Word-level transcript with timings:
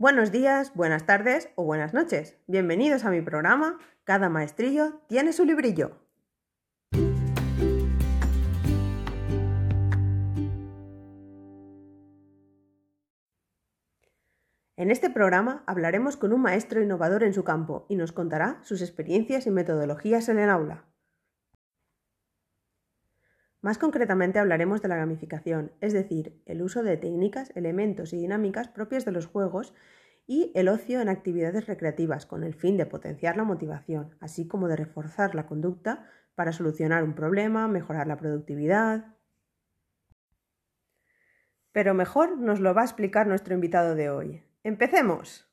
Buenos 0.00 0.32
días, 0.32 0.72
buenas 0.74 1.04
tardes 1.04 1.50
o 1.56 1.64
buenas 1.64 1.92
noches. 1.92 2.38
Bienvenidos 2.46 3.04
a 3.04 3.10
mi 3.10 3.20
programa 3.20 3.78
Cada 4.04 4.30
maestrillo 4.30 5.02
tiene 5.08 5.34
su 5.34 5.44
librillo. 5.44 5.98
En 14.78 14.90
este 14.90 15.10
programa 15.10 15.64
hablaremos 15.66 16.16
con 16.16 16.32
un 16.32 16.40
maestro 16.40 16.80
innovador 16.80 17.22
en 17.22 17.34
su 17.34 17.44
campo 17.44 17.84
y 17.90 17.96
nos 17.96 18.12
contará 18.12 18.58
sus 18.62 18.80
experiencias 18.80 19.46
y 19.46 19.50
metodologías 19.50 20.30
en 20.30 20.38
el 20.38 20.48
aula. 20.48 20.86
Más 23.62 23.76
concretamente 23.76 24.38
hablaremos 24.38 24.80
de 24.80 24.88
la 24.88 24.96
gamificación, 24.96 25.72
es 25.80 25.92
decir, 25.92 26.40
el 26.46 26.62
uso 26.62 26.82
de 26.82 26.96
técnicas, 26.96 27.52
elementos 27.54 28.12
y 28.14 28.16
dinámicas 28.16 28.68
propias 28.68 29.04
de 29.04 29.12
los 29.12 29.26
juegos 29.26 29.74
y 30.26 30.50
el 30.54 30.68
ocio 30.68 31.00
en 31.00 31.10
actividades 31.10 31.66
recreativas 31.66 32.24
con 32.24 32.42
el 32.42 32.54
fin 32.54 32.78
de 32.78 32.86
potenciar 32.86 33.36
la 33.36 33.44
motivación, 33.44 34.16
así 34.20 34.48
como 34.48 34.68
de 34.68 34.76
reforzar 34.76 35.34
la 35.34 35.46
conducta 35.46 36.08
para 36.34 36.52
solucionar 36.52 37.04
un 37.04 37.14
problema, 37.14 37.68
mejorar 37.68 38.06
la 38.06 38.16
productividad. 38.16 39.16
Pero 41.72 41.92
mejor 41.92 42.38
nos 42.38 42.60
lo 42.60 42.72
va 42.72 42.82
a 42.82 42.84
explicar 42.84 43.26
nuestro 43.26 43.54
invitado 43.54 43.94
de 43.94 44.08
hoy. 44.08 44.42
¡Empecemos! 44.62 45.46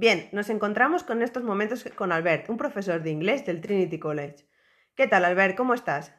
Bien, 0.00 0.30
nos 0.32 0.48
encontramos 0.48 1.04
con 1.04 1.20
estos 1.20 1.42
momentos 1.42 1.84
con 1.94 2.10
Albert, 2.10 2.48
un 2.48 2.56
profesor 2.56 3.02
de 3.02 3.10
inglés 3.10 3.44
del 3.44 3.60
Trinity 3.60 3.98
College. 3.98 4.48
¿Qué 4.94 5.06
tal, 5.06 5.26
Albert? 5.26 5.58
¿Cómo 5.58 5.74
estás? 5.74 6.14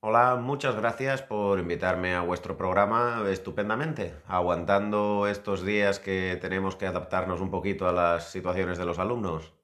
Hola, 0.00 0.36
muchas 0.36 0.76
gracias 0.76 1.22
por 1.22 1.58
invitarme 1.58 2.14
a 2.14 2.20
vuestro 2.20 2.58
programa 2.58 3.24
estupendamente, 3.30 4.12
aguantando 4.26 5.26
estos 5.26 5.64
días 5.64 6.00
que 6.00 6.36
tenemos 6.38 6.76
que 6.76 6.84
adaptarnos 6.84 7.40
un 7.40 7.50
poquito 7.50 7.88
a 7.88 7.92
las 7.92 8.30
situaciones 8.30 8.76
de 8.76 8.84
los 8.84 8.98
alumnos. 8.98 9.54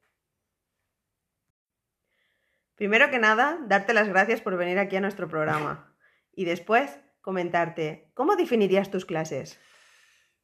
Primero 2.77 3.11
que 3.11 3.19
nada, 3.19 3.59
darte 3.67 3.93
las 3.93 4.09
gracias 4.09 4.41
por 4.41 4.57
venir 4.57 4.79
aquí 4.79 4.97
a 4.97 5.03
nuestro 5.03 5.29
programa 5.29 5.95
y 6.33 6.47
después 6.47 6.99
comentarte, 7.21 8.11
¿cómo 8.15 8.37
definirías 8.37 8.91
tus 8.91 9.05
clases? 9.05 9.61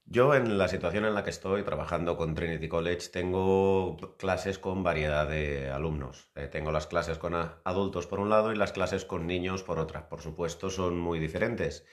Yo 0.05 0.34
en 0.34 0.58
la 0.58 0.69
situación 0.69 1.05
en 1.05 1.14
la 1.14 1.25
que 1.25 1.31
estoy 1.31 1.62
trabajando 1.62 2.17
con 2.17 2.34
Trinity 2.34 2.69
College 2.69 3.08
tengo 3.11 3.97
clases 4.19 4.58
con 4.58 4.83
variedad 4.83 5.28
de 5.28 5.70
alumnos. 5.70 6.28
Eh, 6.34 6.48
tengo 6.48 6.70
las 6.70 6.86
clases 6.86 7.19
con 7.19 7.34
adultos 7.34 8.06
por 8.06 8.20
un 8.20 8.28
lado 8.28 8.53
y 8.53 8.56
las 8.56 8.73
clases 8.73 9.05
con 9.05 9.27
niños 9.27 9.62
por 9.62 9.78
otra. 9.78 10.08
Por 10.08 10.20
supuesto 10.20 10.70
son 10.70 10.98
muy 10.98 11.19
diferentes. 11.19 11.86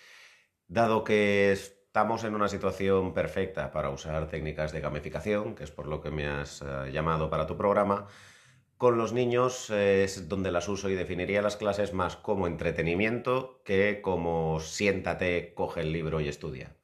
Dado 0.68 1.04
que 1.04 1.52
estamos 1.52 2.24
en 2.24 2.36
una 2.36 2.48
situación 2.50 3.14
perfecta 3.14 3.72
para 3.72 3.90
usar 3.90 4.28
técnicas 4.28 4.72
de 4.74 4.82
gamificación, 4.82 5.56
que 5.56 5.64
es 5.64 5.72
por 5.72 5.88
lo 5.88 6.02
que 6.02 6.12
me 6.12 6.28
has 6.28 6.62
eh, 6.62 6.92
llamado 6.92 7.30
para 7.30 7.48
tu 7.48 7.58
programa, 7.58 8.08
con 8.78 8.98
los 8.98 9.14
niños 9.14 9.70
eh, 9.70 10.04
es 10.04 10.30
donde 10.30 10.52
las 10.52 10.68
uso 10.70 10.90
y 10.90 10.96
definiría 10.96 11.42
las 11.42 11.58
clases 11.58 11.94
más 11.94 12.16
como 12.16 12.48
entretenimiento 12.48 13.62
que 13.66 14.02
como 14.02 14.60
siéntate, 14.60 15.54
coge 15.54 15.82
el 15.82 15.92
libro 15.92 16.22
y 16.22 16.28
estudia. 16.28 16.79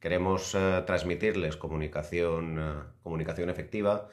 Queremos 0.00 0.54
eh, 0.54 0.82
transmitirles 0.86 1.56
comunicación, 1.56 2.58
eh, 2.58 2.82
comunicación 3.02 3.50
efectiva 3.50 4.08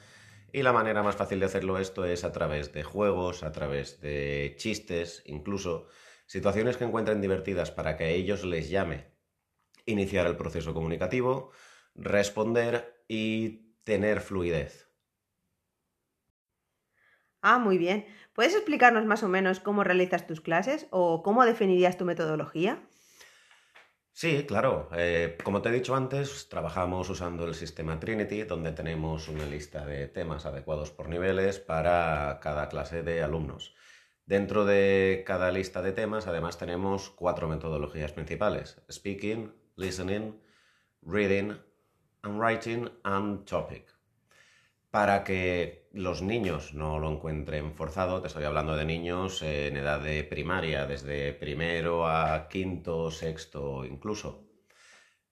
y 0.52 0.62
la 0.62 0.72
manera 0.72 1.02
más 1.02 1.16
fácil 1.16 1.40
de 1.40 1.46
hacerlo 1.46 1.78
esto 1.78 2.04
es 2.04 2.24
a 2.24 2.32
través 2.32 2.72
de 2.72 2.82
juegos, 2.82 3.42
a 3.42 3.52
través 3.52 4.00
de 4.00 4.54
chistes, 4.58 5.22
incluso 5.26 5.86
situaciones 6.26 6.76
que 6.76 6.84
encuentren 6.84 7.20
divertidas 7.20 7.70
para 7.70 7.96
que 7.96 8.04
a 8.04 8.08
ellos 8.10 8.44
les 8.44 8.70
llame 8.70 9.12
iniciar 9.86 10.26
el 10.26 10.36
proceso 10.36 10.74
comunicativo, 10.74 11.52
responder 11.94 13.04
y 13.08 13.74
tener 13.84 14.20
fluidez. 14.20 14.88
Ah, 17.42 17.58
muy 17.58 17.78
bien. 17.78 18.06
¿Puedes 18.32 18.54
explicarnos 18.54 19.04
más 19.04 19.22
o 19.24 19.28
menos 19.28 19.58
cómo 19.60 19.82
realizas 19.84 20.26
tus 20.28 20.40
clases 20.40 20.86
o 20.90 21.22
cómo 21.24 21.44
definirías 21.44 21.96
tu 21.98 22.04
metodología? 22.04 22.87
Sí, 24.20 24.44
claro. 24.48 24.88
Eh, 24.96 25.38
como 25.44 25.62
te 25.62 25.68
he 25.68 25.72
dicho 25.72 25.94
antes, 25.94 26.48
trabajamos 26.48 27.08
usando 27.08 27.44
el 27.46 27.54
sistema 27.54 28.00
Trinity, 28.00 28.42
donde 28.42 28.72
tenemos 28.72 29.28
una 29.28 29.46
lista 29.46 29.86
de 29.86 30.08
temas 30.08 30.44
adecuados 30.44 30.90
por 30.90 31.08
niveles 31.08 31.60
para 31.60 32.40
cada 32.42 32.68
clase 32.68 33.04
de 33.04 33.22
alumnos. 33.22 33.76
Dentro 34.26 34.64
de 34.64 35.22
cada 35.24 35.52
lista 35.52 35.82
de 35.82 35.92
temas, 35.92 36.26
además, 36.26 36.58
tenemos 36.58 37.10
cuatro 37.10 37.46
metodologías 37.46 38.10
principales: 38.10 38.82
speaking, 38.90 39.54
listening, 39.76 40.42
reading, 41.02 41.52
and 42.22 42.40
writing 42.40 42.90
and 43.04 43.44
topic 43.44 43.86
para 44.90 45.22
que 45.22 45.87
los 45.98 46.22
niños 46.22 46.74
no 46.74 47.00
lo 47.00 47.10
encuentren 47.10 47.74
forzado. 47.74 48.20
Te 48.20 48.28
estoy 48.28 48.44
hablando 48.44 48.76
de 48.76 48.84
niños 48.84 49.42
en 49.42 49.76
edad 49.76 50.00
de 50.00 50.22
primaria, 50.22 50.86
desde 50.86 51.32
primero 51.32 52.06
a 52.06 52.48
quinto, 52.48 53.10
sexto 53.10 53.84
incluso. 53.84 54.46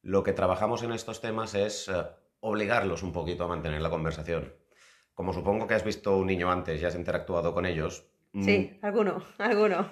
Lo 0.03 0.25
que 0.25 0.33
trabajamos 0.33 0.83
en 0.83 0.91
estos 0.91 1.21
temas 1.21 1.55
es 1.55 1.89
eh, 1.89 2.05
obligarlos 2.41 3.05
un 3.05 3.13
poquito 3.13 3.45
a 3.45 3.49
mantener 3.49 3.81
la 3.81 3.91
conversación. 3.91 4.57
Como 5.15 5.33
supongo 5.33 5.69
que 5.69 5.75
has 5.75 5.85
visto 5.85 6.17
un 6.17 6.27
niño 6.27 6.51
antes 6.51 6.83
y 6.83 6.85
has 6.85 6.97
interactuado 6.97 7.55
con 7.55 7.65
ellos. 7.65 8.11
Sí, 8.35 8.77
mm, 8.81 8.85
alguno, 8.85 9.25
alguno. 9.39 9.89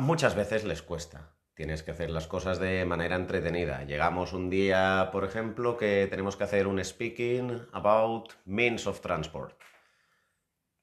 Muchas 0.00 0.34
veces 0.34 0.64
les 0.64 0.80
cuesta. 0.80 1.35
Tienes 1.56 1.82
que 1.82 1.92
hacer 1.92 2.10
las 2.10 2.26
cosas 2.26 2.58
de 2.58 2.84
manera 2.84 3.16
entretenida. 3.16 3.82
Llegamos 3.84 4.34
un 4.34 4.50
día, 4.50 5.08
por 5.10 5.24
ejemplo, 5.24 5.78
que 5.78 6.06
tenemos 6.10 6.36
que 6.36 6.44
hacer 6.44 6.66
un 6.66 6.84
speaking 6.84 7.66
about 7.72 8.32
means 8.44 8.86
of 8.86 9.00
transport. 9.00 9.58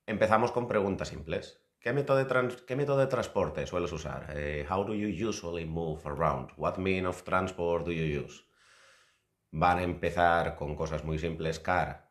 Empezamos 0.08 0.52
con 0.52 0.68
preguntas 0.68 1.10
simples. 1.10 1.64
¿Qué 1.80 1.94
método 1.94 2.18
de, 2.18 3.06
transporte 3.08 3.68
sueles 3.68 3.92
usar? 3.92 4.34
Eh, 4.36 4.66
how 4.68 4.84
do 4.84 4.96
you 4.96 5.10
usually 5.30 5.64
move 5.64 6.02
around? 6.08 6.50
What 6.58 6.78
mean 6.78 7.06
of 7.06 7.24
transport 7.24 7.86
do 7.86 7.92
you 7.92 8.26
use? 8.26 8.44
Van 9.52 9.78
a 9.78 9.84
empezar 9.84 10.56
con 10.56 10.76
cosas 10.76 11.04
muy 11.04 11.20
simples. 11.20 11.60
Car. 11.60 12.10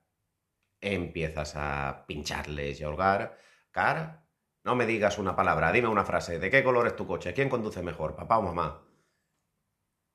Empiezas 0.81 1.55
a 1.57 2.05
pincharles 2.07 2.81
y 2.81 2.85
a 2.85 2.91
holgar. 2.91 3.37
Car, 3.73 4.23
no 4.65 4.77
me 4.77 4.87
digas 4.87 5.19
una 5.19 5.35
palabra, 5.35 5.73
dime 5.73 5.89
una 5.89 6.05
frase. 6.05 6.39
¿De 6.39 6.51
qué 6.51 6.63
color 6.63 6.87
es 6.87 6.97
tu 6.97 7.07
coche? 7.07 7.35
¿Quién 7.35 7.49
conduce 7.49 7.83
mejor, 7.83 8.15
papá 8.15 8.39
o 8.39 8.43
mamá? 8.43 8.87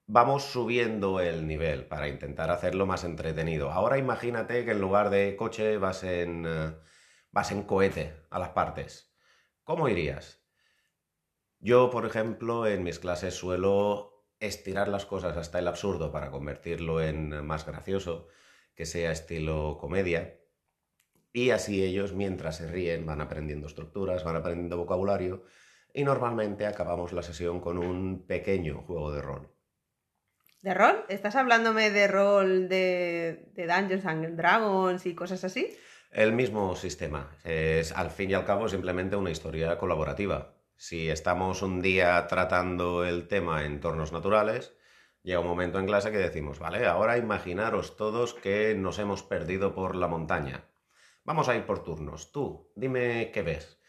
Vamos 0.06 0.44
subiendo 0.44 1.20
el 1.20 1.46
nivel 1.48 1.86
para 1.86 2.08
intentar 2.08 2.50
hacerlo 2.50 2.86
más 2.86 3.04
entretenido. 3.04 3.72
Ahora 3.72 3.98
imagínate 3.98 4.64
que 4.64 4.72
en 4.72 4.80
lugar 4.80 5.10
de 5.10 5.36
coche 5.36 5.78
vas 5.78 6.04
en, 6.04 6.46
eh, 6.48 6.76
vas 7.32 7.52
en 7.52 7.64
cohete 7.64 8.16
a 8.30 8.40
las 8.40 8.50
partes. 8.50 9.14
¿Cómo 9.66 9.90
irías? 9.90 10.42
Yo, 11.60 11.90
por 11.90 12.06
ejemplo, 12.06 12.68
en 12.68 12.84
mis 12.84 13.00
clases 13.00 13.36
suelo 13.36 14.26
estirar 14.40 14.88
las 14.88 15.06
cosas 15.06 15.36
hasta 15.36 15.60
el 15.60 15.68
absurdo 15.68 16.12
para 16.12 16.32
convertirlo 16.32 17.02
en 17.02 17.46
más 17.46 17.66
gracioso, 17.66 18.28
que 18.76 18.86
sea 18.86 19.12
estilo 19.12 19.78
comedia. 19.78 20.40
Y 21.38 21.52
así 21.52 21.84
ellos, 21.84 22.14
mientras 22.14 22.56
se 22.56 22.66
ríen, 22.66 23.06
van 23.06 23.22
aprendiendo 23.22 23.68
estructuras, 23.68 24.24
van 24.24 24.38
aprendiendo 24.38 24.76
vocabulario 24.76 25.44
y 25.94 26.04
normalmente 26.04 26.66
acabamos 26.66 27.14
la 27.14 27.22
sesión 27.22 27.60
con 27.60 27.78
un 27.78 28.26
pequeño 28.26 28.82
juego 28.82 29.12
de 29.12 29.22
rol. 29.22 29.48
¿De 30.64 30.74
rol? 30.74 31.06
¿Estás 31.10 31.36
hablándome 31.36 31.92
de 31.92 32.08
rol 32.08 32.68
de, 32.68 33.52
de 33.54 33.68
Dungeons 33.68 34.06
and 34.08 34.36
Dragons 34.36 35.06
y 35.06 35.14
cosas 35.14 35.44
así? 35.44 35.78
El 36.10 36.34
mismo 36.34 36.76
sistema. 36.76 37.30
Es 37.44 37.92
al 37.92 38.10
fin 38.10 38.32
y 38.32 38.34
al 38.34 38.44
cabo 38.44 38.68
simplemente 38.68 39.16
una 39.16 39.30
historia 39.30 39.78
colaborativa. 39.78 40.56
Si 40.76 41.08
estamos 41.08 41.62
un 41.62 41.84
día 41.84 42.26
tratando 42.26 43.06
el 43.06 43.28
tema 43.28 43.64
en 43.64 43.74
entornos 43.74 44.12
naturales, 44.12 44.74
llega 45.22 45.42
un 45.42 45.46
momento 45.46 45.78
en 45.78 45.86
clase 45.86 46.10
que 46.10 46.18
decimos, 46.18 46.58
vale, 46.58 46.88
ahora 46.88 47.20
imaginaros 47.20 47.96
todos 47.96 48.34
que 48.34 48.74
nos 48.74 48.98
hemos 48.98 49.22
perdido 49.22 49.76
por 49.76 49.96
la 49.96 50.08
montaña. 50.08 50.64
Vamos 51.28 51.50
a 51.50 51.58
ir 51.58 51.66
por 51.66 51.84
turnos. 51.84 52.32
Tú, 52.32 52.72
dime 52.74 53.32
qué 53.34 53.42
ves. 53.42 53.82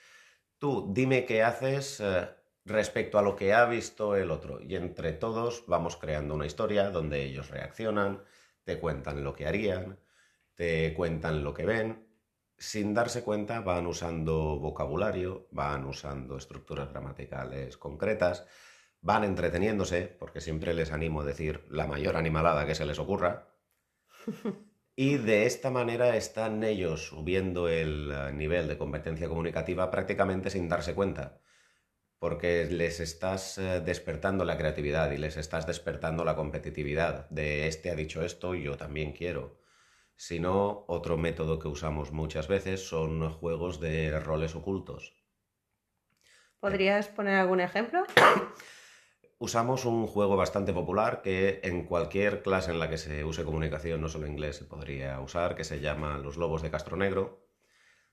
Tú, 0.59 0.91
dime 0.93 1.25
qué 1.25 1.45
haces 1.45 2.01
eh, 2.01 2.29
respecto 2.65 3.17
a 3.17 3.23
lo 3.23 3.37
que 3.37 3.55
ha 3.55 3.65
visto 3.67 4.17
el 4.17 4.33
otro. 4.33 4.61
Y 4.61 4.75
entre 4.75 5.13
todos 5.13 5.63
vamos 5.69 5.97
creando 5.97 6.35
una 6.35 6.47
historia 6.47 6.91
donde 6.91 7.23
ellos 7.23 7.49
reaccionan, 7.49 8.25
te 8.65 8.81
cuentan 8.81 9.23
lo 9.23 9.35
que 9.35 9.47
harían, 9.47 10.01
te 10.57 10.93
cuentan 10.95 11.45
lo 11.45 11.55
que 11.55 11.65
ven. 11.65 12.09
Sin 12.57 12.93
darse 12.93 13.23
cuenta 13.23 13.61
van 13.61 13.87
usando 13.87 14.59
vocabulario, 14.59 15.47
van 15.53 15.85
usando 15.85 16.39
estructuras 16.39 16.91
gramaticales 16.91 17.77
concretas, 17.77 18.47
van 19.01 19.23
entreteniéndose, 19.23 20.09
porque 20.09 20.41
siempre 20.41 20.75
les 20.75 20.91
animo 20.91 21.21
a 21.21 21.25
decir 21.25 21.65
la 21.71 21.87
mayor 21.87 22.17
animalada 22.17 22.67
que 22.67 22.75
se 22.75 22.85
les 22.85 22.99
ocurra. 22.99 23.47
Y 25.01 25.17
de 25.17 25.47
esta 25.47 25.71
manera 25.71 26.17
están 26.17 26.65
ellos 26.65 27.07
subiendo 27.07 27.69
el 27.69 28.11
eh, 28.11 28.33
nivel 28.33 28.67
de 28.67 28.77
competencia 28.77 29.29
comunicativa 29.29 29.93
prácticamente 29.93 30.51
sin 30.51 30.69
darse 30.69 30.93
cuenta. 30.93 31.41
porque 32.19 32.67
les 32.67 33.01
estás 33.01 33.59
eh, 33.59 33.81
despertando 33.81 34.45
la 34.45 34.59
creatividad 34.59 35.13
y 35.13 35.19
les 35.19 35.37
estás 35.37 35.69
despertando 35.69 36.25
la 36.25 36.35
competitividad 36.35 37.31
de 37.31 37.69
este 37.69 37.91
ha 37.91 37.95
dicho 37.95 38.23
esto, 38.25 38.57
yo 38.57 38.77
también 38.77 39.13
quiero. 39.13 39.61
Si 40.17 40.41
no, 40.41 40.85
otro 40.89 41.17
método 41.17 41.61
que 41.61 41.69
usamos 41.69 42.11
muchas 42.11 42.49
veces 42.49 42.89
son 42.89 43.31
juegos 43.31 43.81
de 43.81 44.19
roles 44.19 44.57
ocultos. 44.57 45.15
¿Podrías 46.59 47.07
poner 47.07 47.37
algún 47.37 47.61
ejemplo? 47.61 48.05
Usamos 49.41 49.85
un 49.85 50.09
juego 50.09 50.37
bastante 50.37 50.73
popular 50.73 51.23
que 51.23 51.61
en 51.63 51.85
cualquier 51.85 52.43
clase 52.43 52.73
en 52.73 52.81
la 52.81 52.91
que 52.91 52.99
se 52.99 53.23
use 53.25 53.45
comunicación, 53.45 54.01
no 54.01 54.09
solo 54.09 54.27
inglés, 54.27 54.57
se 54.57 54.65
podría 54.65 55.21
usar, 55.21 55.55
que 55.55 55.63
se 55.63 55.79
llama 55.79 56.19
Los 56.19 56.37
Lobos 56.37 56.61
de 56.61 56.73
Castro 56.73 56.97
Negro, 56.97 57.47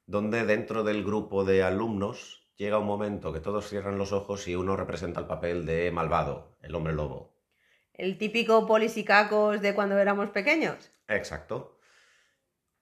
donde 0.06 0.46
dentro 0.46 0.84
del 0.84 1.04
grupo 1.04 1.44
de 1.44 1.64
alumnos 1.64 2.52
llega 2.58 2.78
un 2.78 2.86
momento 2.86 3.34
que 3.34 3.40
todos 3.40 3.68
cierran 3.68 3.98
los 3.98 4.12
ojos 4.12 4.48
y 4.48 4.56
uno 4.56 4.76
representa 4.76 5.20
el 5.20 5.26
papel 5.26 5.66
de 5.66 5.90
malvado, 5.90 6.56
el 6.62 6.76
hombre 6.76 6.94
lobo. 6.94 7.34
El 7.94 8.20
típico 8.20 8.68
polisicacos 8.68 9.62
de 9.62 9.74
cuando 9.74 9.98
éramos 9.98 10.30
pequeños. 10.30 10.92
Exacto. 11.08 11.80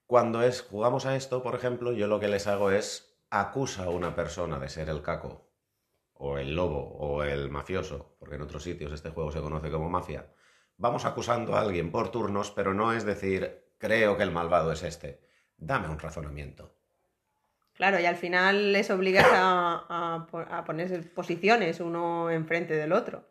Cuando 0.06 0.44
es, 0.44 0.64
jugamos 0.64 1.06
a 1.06 1.16
esto, 1.16 1.44
por 1.44 1.56
ejemplo, 1.56 1.94
yo 1.94 2.08
lo 2.08 2.20
que 2.20 2.28
les 2.28 2.46
hago 2.48 2.72
es 2.72 3.16
acusa 3.30 3.86
a 3.86 3.90
una 3.90 4.16
persona 4.16 4.60
de 4.60 4.68
ser 4.68 4.90
el 4.90 5.02
caco 5.02 5.43
o 6.26 6.38
el 6.38 6.56
lobo 6.56 6.96
o 7.00 7.24
el 7.24 7.50
mafioso, 7.50 8.16
porque 8.18 8.36
en 8.36 8.42
otros 8.42 8.64
sitios 8.64 8.94
este 8.94 9.10
juego 9.10 9.32
se 9.32 9.42
conoce 9.42 9.70
como 9.70 9.90
mafia, 9.90 10.28
vamos 10.78 11.04
acusando 11.04 11.56
a 11.56 11.60
alguien 11.60 11.92
por 11.92 12.12
turnos, 12.12 12.50
pero 12.52 12.74
no 12.74 12.94
es 12.94 13.04
decir, 13.04 13.66
creo 13.78 14.16
que 14.16 14.24
el 14.24 14.32
malvado 14.32 14.72
es 14.72 14.84
este. 14.84 15.20
Dame 15.58 15.90
un 15.90 16.00
razonamiento. 16.00 16.78
Claro, 17.74 18.00
y 18.00 18.06
al 18.06 18.16
final 18.16 18.72
les 18.72 18.90
obligas 18.90 19.28
a, 19.34 20.26
a, 20.30 20.64
ponerse 20.64 21.00
posiciones 21.00 21.82
uno 21.82 22.30
enfrente 22.30 22.76
del 22.76 22.94
otro. 22.94 23.30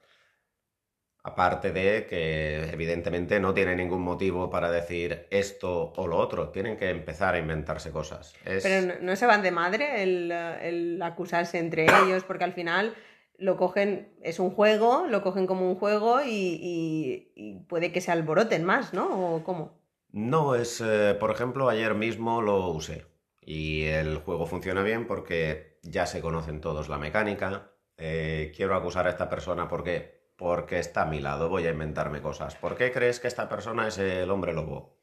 Aparte 1.25 1.71
de 1.71 2.07
que 2.07 2.69
evidentemente 2.73 3.39
no 3.39 3.55
tiene 3.55 3.77
ningún 3.77 4.03
motivo 4.03 4.51
para 4.51 4.73
decir 4.73 5.29
esto 5.31 5.93
o 5.97 6.07
lo 6.09 6.19
otro, 6.19 6.49
tienen 6.49 6.77
que 6.77 6.91
empezar 6.91 7.35
a 7.35 7.39
inventarse 7.39 7.93
cosas. 7.93 8.35
Pero 8.45 8.95
no, 9.01 9.15
se 9.15 9.27
van 9.27 9.43
de 9.43 9.53
madre 9.53 10.03
el, 10.03 11.01
acusarse 11.01 11.59
entre 11.59 11.85
ellos, 11.85 12.25
porque 12.25 12.43
al 12.43 12.55
final 12.55 12.97
lo 13.39 13.57
cogen, 13.57 14.13
es 14.21 14.41
un 14.41 14.51
juego, 14.51 15.07
lo 15.09 15.23
cogen 15.23 15.47
como 15.47 15.69
un 15.69 15.77
juego 15.77 16.21
y, 16.27 17.65
puede 17.69 17.93
que 17.93 18.01
se 18.01 18.11
alboroten 18.11 18.65
más, 18.65 18.93
¿no? 18.93 19.37
¿O 19.37 19.45
cómo? 19.45 19.81
No, 20.11 20.57
es, 20.57 20.81
eh, 20.85 21.17
por 21.19 21.31
ejemplo, 21.31 21.69
ayer 21.69 21.95
mismo 21.95 22.43
lo 22.43 22.69
usé 22.69 23.07
y 23.41 23.85
el 23.85 24.17
juego 24.19 24.47
funciona 24.47 24.83
bien 24.83 25.07
porque 25.07 25.79
ya 25.83 26.07
se 26.07 26.21
conocen 26.21 26.61
todos 26.61 26.89
la 26.89 26.99
mecánica. 26.99 27.73
Eh, 27.97 28.53
quiero 28.57 28.75
acusar 28.75 29.07
a 29.07 29.11
esta 29.11 29.29
persona 29.29 29.69
porque 29.69 30.22
porque 30.43 30.81
está 30.81 31.03
a 31.03 31.07
mi 31.07 31.21
lado, 31.21 31.49
voy 31.49 31.69
a 31.69 31.71
inventarme 31.71 32.21
cosas. 32.21 32.57
¿Por 32.57 32.77
qué 32.77 32.91
crees 32.91 33.21
que 33.21 33.29
esta 33.29 33.49
persona 33.49 33.87
es 33.87 33.99
el 33.99 34.29
hombre 34.29 34.53
lobo? 34.53 34.99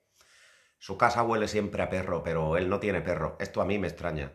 Su 0.79 0.97
casa 0.97 1.23
huele 1.23 1.47
siempre 1.47 1.81
a 1.81 1.89
perro, 1.89 2.23
pero 2.23 2.57
él 2.57 2.67
no 2.67 2.81
tiene 2.81 2.99
perro. 2.99 3.37
Esto 3.39 3.61
a 3.61 3.65
mí 3.65 3.79
me 3.79 3.87
extraña. 3.87 4.33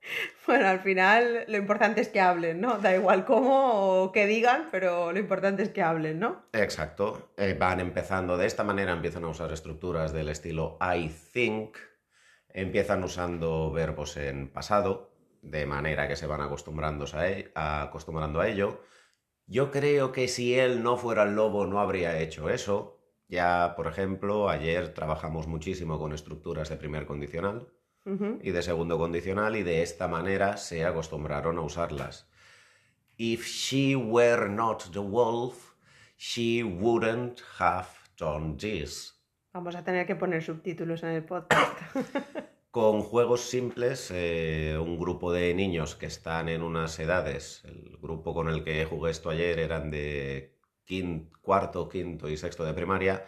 Bueno, 0.46 0.68
al 0.68 0.80
final 0.80 1.44
lo 1.48 1.58
importante 1.58 2.00
es 2.00 2.08
que 2.08 2.20
hablen, 2.20 2.62
¿no? 2.62 2.78
Da 2.78 2.94
igual 2.94 3.26
cómo 3.26 4.04
o 4.04 4.12
qué 4.12 4.26
digan, 4.26 4.68
pero 4.70 5.12
lo 5.12 5.18
importante 5.18 5.62
es 5.62 5.68
que 5.68 5.82
hablen, 5.82 6.20
¿no? 6.20 6.46
Exacto. 6.52 7.32
Eh, 7.36 7.54
van 7.58 7.80
empezando 7.80 8.38
de 8.38 8.46
esta 8.46 8.64
manera, 8.64 8.92
empiezan 8.92 9.24
a 9.24 9.28
usar 9.28 9.52
estructuras 9.52 10.12
del 10.12 10.30
estilo 10.30 10.78
I 10.80 11.08
think, 11.32 11.76
empiezan 12.48 13.04
usando 13.04 13.70
verbos 13.72 14.16
en 14.16 14.48
pasado, 14.48 15.10
de 15.42 15.66
manera 15.66 16.08
que 16.08 16.16
se 16.16 16.26
van 16.26 16.40
acostumbrando 16.40 17.04
a, 17.12 17.28
e, 17.28 17.50
acostumbrando 17.54 18.40
a 18.40 18.48
ello 18.48 18.80
yo 19.48 19.70
creo 19.70 20.12
que 20.12 20.28
si 20.28 20.54
él 20.54 20.82
no 20.82 20.98
fuera 20.98 21.22
el 21.22 21.34
lobo 21.34 21.66
no 21.66 21.80
habría 21.80 22.20
hecho 22.20 22.50
eso. 22.50 23.00
Ya, 23.28 23.74
por 23.76 23.86
ejemplo, 23.86 24.48
ayer 24.48 24.94
trabajamos 24.94 25.46
muchísimo 25.46 25.98
con 25.98 26.12
estructuras 26.12 26.68
de 26.68 26.76
primer 26.76 27.06
condicional 27.06 27.68
y 28.42 28.52
de 28.52 28.62
segundo 28.62 28.96
condicional 28.96 29.56
y 29.56 29.62
de 29.62 29.82
esta 29.82 30.08
manera 30.08 30.56
se 30.56 30.84
acostumbraron 30.84 31.58
a 31.58 31.62
usarlas. 31.62 32.30
If 33.18 33.46
she 33.46 33.96
were 33.96 34.48
not 34.48 34.92
the 34.92 35.00
wolf, 35.00 35.74
she 36.16 36.62
wouldn't 36.62 37.40
have 37.58 37.88
done 38.16 38.56
this. 38.56 39.14
Vamos 39.52 39.74
a 39.74 39.84
tener 39.84 40.06
que 40.06 40.14
poner 40.14 40.42
subtítulos 40.42 41.02
en 41.02 41.10
el 41.10 41.24
podcast. 41.24 41.78
con 42.80 43.02
juegos 43.02 43.40
simples, 43.40 44.08
eh, 44.14 44.78
un 44.80 45.00
grupo 45.00 45.32
de 45.32 45.52
niños 45.52 45.96
que 45.96 46.06
están 46.06 46.48
en 46.48 46.62
unas 46.62 46.96
edades, 47.00 47.62
el 47.64 47.98
grupo 48.00 48.32
con 48.32 48.48
el 48.48 48.62
que 48.62 48.84
jugué 48.84 49.10
esto 49.10 49.30
ayer 49.30 49.58
eran 49.58 49.90
de 49.90 50.60
cuarto, 51.42 51.88
quinto 51.88 52.28
y 52.28 52.36
sexto 52.36 52.64
de 52.64 52.74
primaria, 52.74 53.26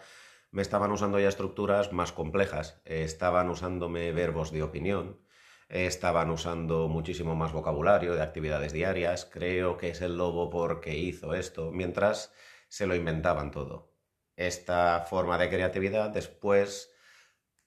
me 0.51 0.61
estaban 0.61 0.89
usando 0.93 1.19
ya 1.19 1.27
estructuras 1.27 1.91
más 1.91 2.13
complejas, 2.13 2.81
estaban 2.85 3.49
usándome 3.49 4.13
verbos 4.13 4.53
de 4.53 4.63
opinión, 4.63 5.19
estaban 5.67 6.29
usando 6.29 6.87
muchísimo 6.87 7.35
más 7.35 7.51
vocabulario 7.51 8.15
de 8.15 8.21
actividades 8.21 8.71
diarias, 8.71 9.29
creo 9.29 9.75
que 9.75 9.89
es 9.89 9.99
el 9.99 10.15
lobo 10.15 10.49
porque 10.49 10.97
hizo 10.97 11.33
esto, 11.33 11.73
mientras 11.73 12.31
se 12.69 12.87
lo 12.87 12.95
inventaban 12.95 13.51
todo. 13.51 13.91
Esta 14.37 15.01
forma 15.01 15.37
de 15.37 15.49
creatividad 15.49 16.09
después 16.09 16.90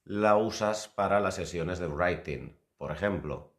la 0.05 0.37
usas 0.37 0.89
para 0.89 1.19
las 1.19 1.35
sesiones 1.35 1.79
de 1.79 1.89
writing. 1.89 2.59
Por 2.77 2.91
ejemplo, 2.91 3.55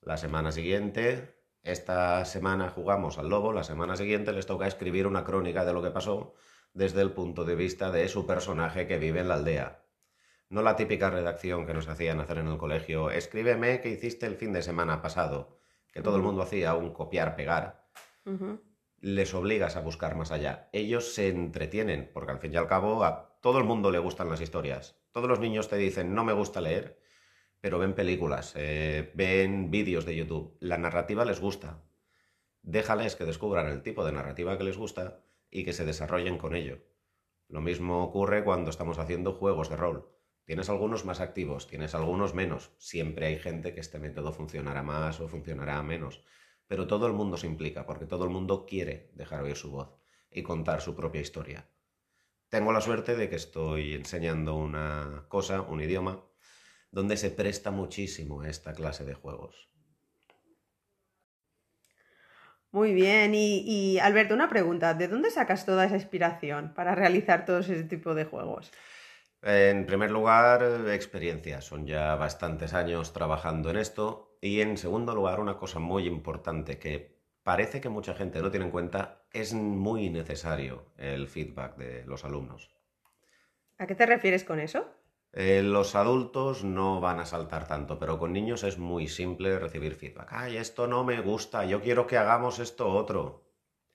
la 0.00 0.16
semana 0.16 0.50
siguiente, 0.50 1.36
esta 1.62 2.24
semana 2.24 2.70
jugamos 2.70 3.18
al 3.18 3.28
lobo, 3.28 3.52
la 3.52 3.62
semana 3.62 3.96
siguiente 3.96 4.32
les 4.32 4.46
toca 4.46 4.66
escribir 4.66 5.06
una 5.06 5.24
crónica 5.24 5.66
de 5.66 5.74
lo 5.74 5.82
que 5.82 5.90
pasó 5.90 6.34
desde 6.72 7.02
el 7.02 7.12
punto 7.12 7.44
de 7.44 7.54
vista 7.54 7.90
de 7.90 8.08
su 8.08 8.26
personaje 8.26 8.86
que 8.86 8.98
vive 8.98 9.20
en 9.20 9.28
la 9.28 9.34
aldea. 9.34 9.84
No 10.48 10.62
la 10.62 10.74
típica 10.74 11.10
redacción 11.10 11.66
que 11.66 11.74
nos 11.74 11.86
hacían 11.86 12.20
hacer 12.20 12.38
en 12.38 12.48
el 12.48 12.56
colegio, 12.56 13.10
escríbeme 13.10 13.82
qué 13.82 13.90
hiciste 13.90 14.24
el 14.26 14.36
fin 14.36 14.54
de 14.54 14.62
semana 14.62 15.02
pasado, 15.02 15.58
que 15.92 16.00
todo 16.00 16.16
el 16.16 16.22
mundo 16.22 16.42
hacía 16.42 16.74
un 16.74 16.94
copiar-pegar. 16.94 17.88
Les 19.00 19.34
obligas 19.34 19.76
a 19.76 19.80
buscar 19.80 20.16
más 20.16 20.32
allá. 20.32 20.70
Ellos 20.72 21.12
se 21.14 21.28
entretienen, 21.28 22.10
porque 22.14 22.32
al 22.32 22.38
fin 22.38 22.54
y 22.54 22.56
al 22.56 22.68
cabo 22.68 23.04
a 23.04 23.38
todo 23.42 23.58
el 23.58 23.64
mundo 23.64 23.90
le 23.90 23.98
gustan 23.98 24.30
las 24.30 24.40
historias. 24.40 25.01
Todos 25.12 25.28
los 25.28 25.40
niños 25.40 25.68
te 25.68 25.76
dicen, 25.76 26.14
no 26.14 26.24
me 26.24 26.32
gusta 26.32 26.60
leer, 26.60 26.98
pero 27.60 27.78
ven 27.78 27.94
películas, 27.94 28.54
eh, 28.56 29.12
ven 29.14 29.70
vídeos 29.70 30.06
de 30.06 30.16
YouTube. 30.16 30.56
La 30.58 30.78
narrativa 30.78 31.24
les 31.24 31.38
gusta. 31.38 31.84
Déjales 32.62 33.14
que 33.14 33.24
descubran 33.24 33.66
el 33.66 33.82
tipo 33.82 34.04
de 34.04 34.12
narrativa 34.12 34.56
que 34.56 34.64
les 34.64 34.78
gusta 34.78 35.22
y 35.50 35.64
que 35.64 35.74
se 35.74 35.84
desarrollen 35.84 36.38
con 36.38 36.56
ello. 36.56 36.78
Lo 37.48 37.60
mismo 37.60 38.02
ocurre 38.02 38.42
cuando 38.42 38.70
estamos 38.70 38.98
haciendo 38.98 39.34
juegos 39.34 39.68
de 39.68 39.76
rol. 39.76 40.08
Tienes 40.44 40.70
algunos 40.70 41.04
más 41.04 41.20
activos, 41.20 41.66
tienes 41.66 41.94
algunos 41.94 42.34
menos. 42.34 42.72
Siempre 42.78 43.26
hay 43.26 43.38
gente 43.38 43.74
que 43.74 43.80
este 43.80 43.98
método 43.98 44.32
funcionará 44.32 44.82
más 44.82 45.20
o 45.20 45.28
funcionará 45.28 45.82
menos. 45.82 46.24
Pero 46.66 46.86
todo 46.86 47.06
el 47.06 47.12
mundo 47.12 47.36
se 47.36 47.46
implica 47.46 47.84
porque 47.84 48.06
todo 48.06 48.24
el 48.24 48.30
mundo 48.30 48.64
quiere 48.64 49.10
dejar 49.12 49.42
oír 49.42 49.56
su 49.56 49.70
voz 49.70 49.94
y 50.30 50.42
contar 50.42 50.80
su 50.80 50.96
propia 50.96 51.20
historia. 51.20 51.68
Tengo 52.52 52.70
la 52.70 52.82
suerte 52.82 53.16
de 53.16 53.30
que 53.30 53.36
estoy 53.36 53.94
enseñando 53.94 54.56
una 54.56 55.24
cosa, 55.28 55.62
un 55.62 55.80
idioma, 55.80 56.22
donde 56.90 57.16
se 57.16 57.30
presta 57.30 57.70
muchísimo 57.70 58.44
esta 58.44 58.74
clase 58.74 59.06
de 59.06 59.14
juegos. 59.14 59.70
Muy 62.70 62.92
bien, 62.92 63.32
y, 63.34 63.98
Alberto, 64.00 64.34
una 64.34 64.50
pregunta, 64.50 64.92
¿de 64.92 65.08
dónde 65.08 65.30
sacas 65.30 65.64
toda 65.64 65.86
esa 65.86 65.94
inspiración 65.94 66.74
para 66.74 66.94
realizar 66.94 67.46
todo 67.46 67.60
ese 67.60 67.84
tipo 67.84 68.14
de 68.14 68.26
juegos? 68.26 68.70
En 69.40 69.86
primer 69.86 70.10
lugar, 70.10 70.62
experiencia. 70.90 71.62
Son 71.62 71.86
ya 71.86 72.16
bastantes 72.16 72.74
años 72.74 73.14
trabajando 73.14 73.70
en 73.70 73.78
esto. 73.78 74.36
Y 74.42 74.60
en 74.60 74.76
segundo 74.76 75.14
lugar, 75.14 75.40
una 75.40 75.56
cosa 75.56 75.78
muy 75.78 76.06
importante 76.06 76.78
que 76.78 77.11
parece 77.42 77.80
que 77.80 77.88
mucha 77.88 78.14
gente 78.14 78.40
no 78.40 78.50
tiene 78.50 78.66
en 78.66 78.72
cuenta, 78.72 79.24
es 79.32 79.54
muy 79.54 80.10
necesario 80.10 80.86
el 80.96 81.28
feedback 81.28 81.76
de 81.76 82.04
los 82.04 82.24
alumnos. 82.24 82.70
¿A 83.78 83.86
qué 83.86 83.94
te 83.94 84.06
refieres 84.06 84.44
con 84.44 84.60
eso? 84.60 84.86
Eh, 85.32 85.62
los 85.62 85.94
adultos 85.94 86.62
no 86.62 87.00
van 87.00 87.18
a 87.18 87.24
saltar 87.24 87.66
tanto, 87.66 87.98
pero 87.98 88.18
con 88.18 88.32
niños 88.32 88.64
es 88.64 88.78
muy 88.78 89.08
simple 89.08 89.58
recibir 89.58 89.94
feedback. 89.94 90.28
Ay, 90.30 90.58
esto 90.58 90.86
no 90.86 91.04
me 91.04 91.20
gusta, 91.20 91.64
yo 91.64 91.80
quiero 91.80 92.06
que 92.06 92.18
hagamos 92.18 92.58
esto 92.58 92.88
otro. 92.88 93.42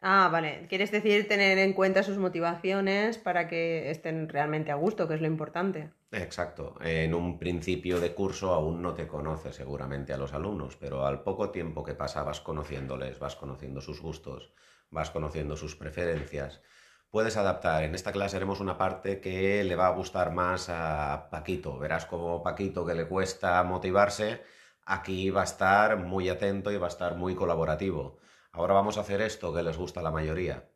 Ah, 0.01 0.29
vale. 0.31 0.67
Quieres 0.69 0.91
decir 0.91 1.27
tener 1.27 1.57
en 1.57 1.73
cuenta 1.73 2.03
sus 2.03 2.17
motivaciones 2.17 3.17
para 3.17 3.47
que 3.47 3.89
estén 3.89 4.29
realmente 4.29 4.71
a 4.71 4.75
gusto, 4.75 5.07
que 5.07 5.15
es 5.15 5.21
lo 5.21 5.27
importante. 5.27 5.91
Exacto. 6.11 6.75
En 6.81 7.15
un 7.15 7.39
principio 7.39 7.99
de 7.99 8.13
curso 8.13 8.53
aún 8.53 8.81
no 8.81 8.93
te 8.93 9.07
conoces 9.07 9.55
seguramente 9.55 10.13
a 10.13 10.17
los 10.17 10.33
alumnos, 10.33 10.77
pero 10.77 11.05
al 11.05 11.23
poco 11.23 11.49
tiempo 11.49 11.83
que 11.83 11.95
pasa 11.95 12.23
vas 12.23 12.41
conociéndoles, 12.41 13.19
vas 13.19 13.35
conociendo 13.35 13.81
sus 13.81 13.99
gustos, 13.99 14.53
vas 14.91 15.09
conociendo 15.09 15.57
sus 15.57 15.75
preferencias. 15.75 16.61
Puedes 17.09 17.35
adaptar. 17.35 17.83
En 17.83 17.95
esta 17.95 18.11
clase 18.11 18.37
haremos 18.37 18.59
una 18.59 18.77
parte 18.77 19.19
que 19.19 19.63
le 19.63 19.75
va 19.75 19.87
a 19.87 19.95
gustar 19.95 20.31
más 20.31 20.69
a 20.69 21.29
Paquito. 21.31 21.79
Verás 21.79 22.05
como 22.05 22.43
Paquito 22.43 22.85
que 22.85 22.93
le 22.93 23.07
cuesta 23.07 23.63
motivarse, 23.63 24.41
aquí 24.85 25.31
va 25.31 25.41
a 25.41 25.45
estar 25.45 25.97
muy 25.97 26.29
atento 26.29 26.71
y 26.71 26.77
va 26.77 26.85
a 26.85 26.89
estar 26.89 27.15
muy 27.15 27.33
colaborativo 27.33 28.19
ahora 28.57 28.73
vamos 28.73 28.97
a 28.97 29.01
hacer 29.01 29.21
esto 29.21 29.53
que 29.53 29.61
les 29.61 29.77
gusta 29.77 29.99
a 29.99 30.03
la 30.03 30.11
mayoría. 30.11 30.67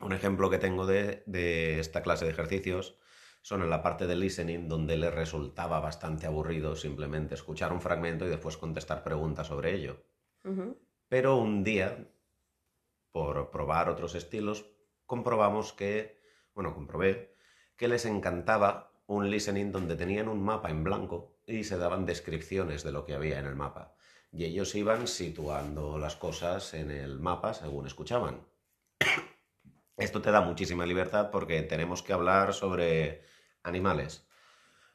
Un 0.00 0.12
ejemplo 0.12 0.50
que 0.50 0.58
tengo 0.58 0.84
de, 0.84 1.22
de 1.24 1.80
esta 1.80 2.02
clase 2.02 2.26
de 2.26 2.30
ejercicios 2.30 2.98
son 3.40 3.62
en 3.62 3.70
la 3.70 3.82
parte 3.82 4.06
de 4.06 4.16
listening 4.16 4.68
donde 4.68 4.98
les 4.98 5.14
resultaba 5.14 5.80
bastante 5.80 6.26
aburrido 6.26 6.76
simplemente 6.76 7.34
escuchar 7.34 7.72
un 7.72 7.80
fragmento 7.80 8.26
y 8.26 8.28
después 8.28 8.58
contestar 8.58 9.02
preguntas 9.02 9.46
sobre 9.46 9.74
ello. 9.74 10.04
Pero 11.08 11.36
un 11.36 11.64
día, 11.64 12.06
por 13.12 13.50
probar 13.50 13.88
otros 13.88 14.14
estilos, 14.14 14.66
comprobamos 15.06 15.72
que, 15.72 16.20
bueno, 16.54 16.74
comprobé 16.74 17.34
que 17.76 17.88
les 17.88 18.04
encantaba 18.04 18.92
un 19.06 19.30
listening 19.30 19.72
donde 19.72 19.96
tenían 19.96 20.28
un 20.28 20.44
mapa 20.44 20.68
en 20.68 20.84
blanco 20.84 21.38
y 21.46 21.64
se 21.64 21.78
daban 21.78 22.04
descripciones 22.04 22.82
de 22.82 22.92
lo 22.92 23.04
que 23.04 23.14
había 23.14 23.38
en 23.38 23.46
el 23.46 23.56
mapa. 23.56 23.94
Y 24.36 24.44
ellos 24.44 24.74
iban 24.74 25.08
situando 25.08 25.96
las 25.96 26.14
cosas 26.14 26.74
en 26.74 26.90
el 26.90 27.18
mapa 27.18 27.54
según 27.54 27.86
escuchaban. 27.86 28.46
Esto 29.96 30.20
te 30.20 30.30
da 30.30 30.42
muchísima 30.42 30.84
libertad 30.84 31.30
porque 31.30 31.62
tenemos 31.62 32.02
que 32.02 32.12
hablar 32.12 32.52
sobre 32.52 33.22
animales. 33.62 34.28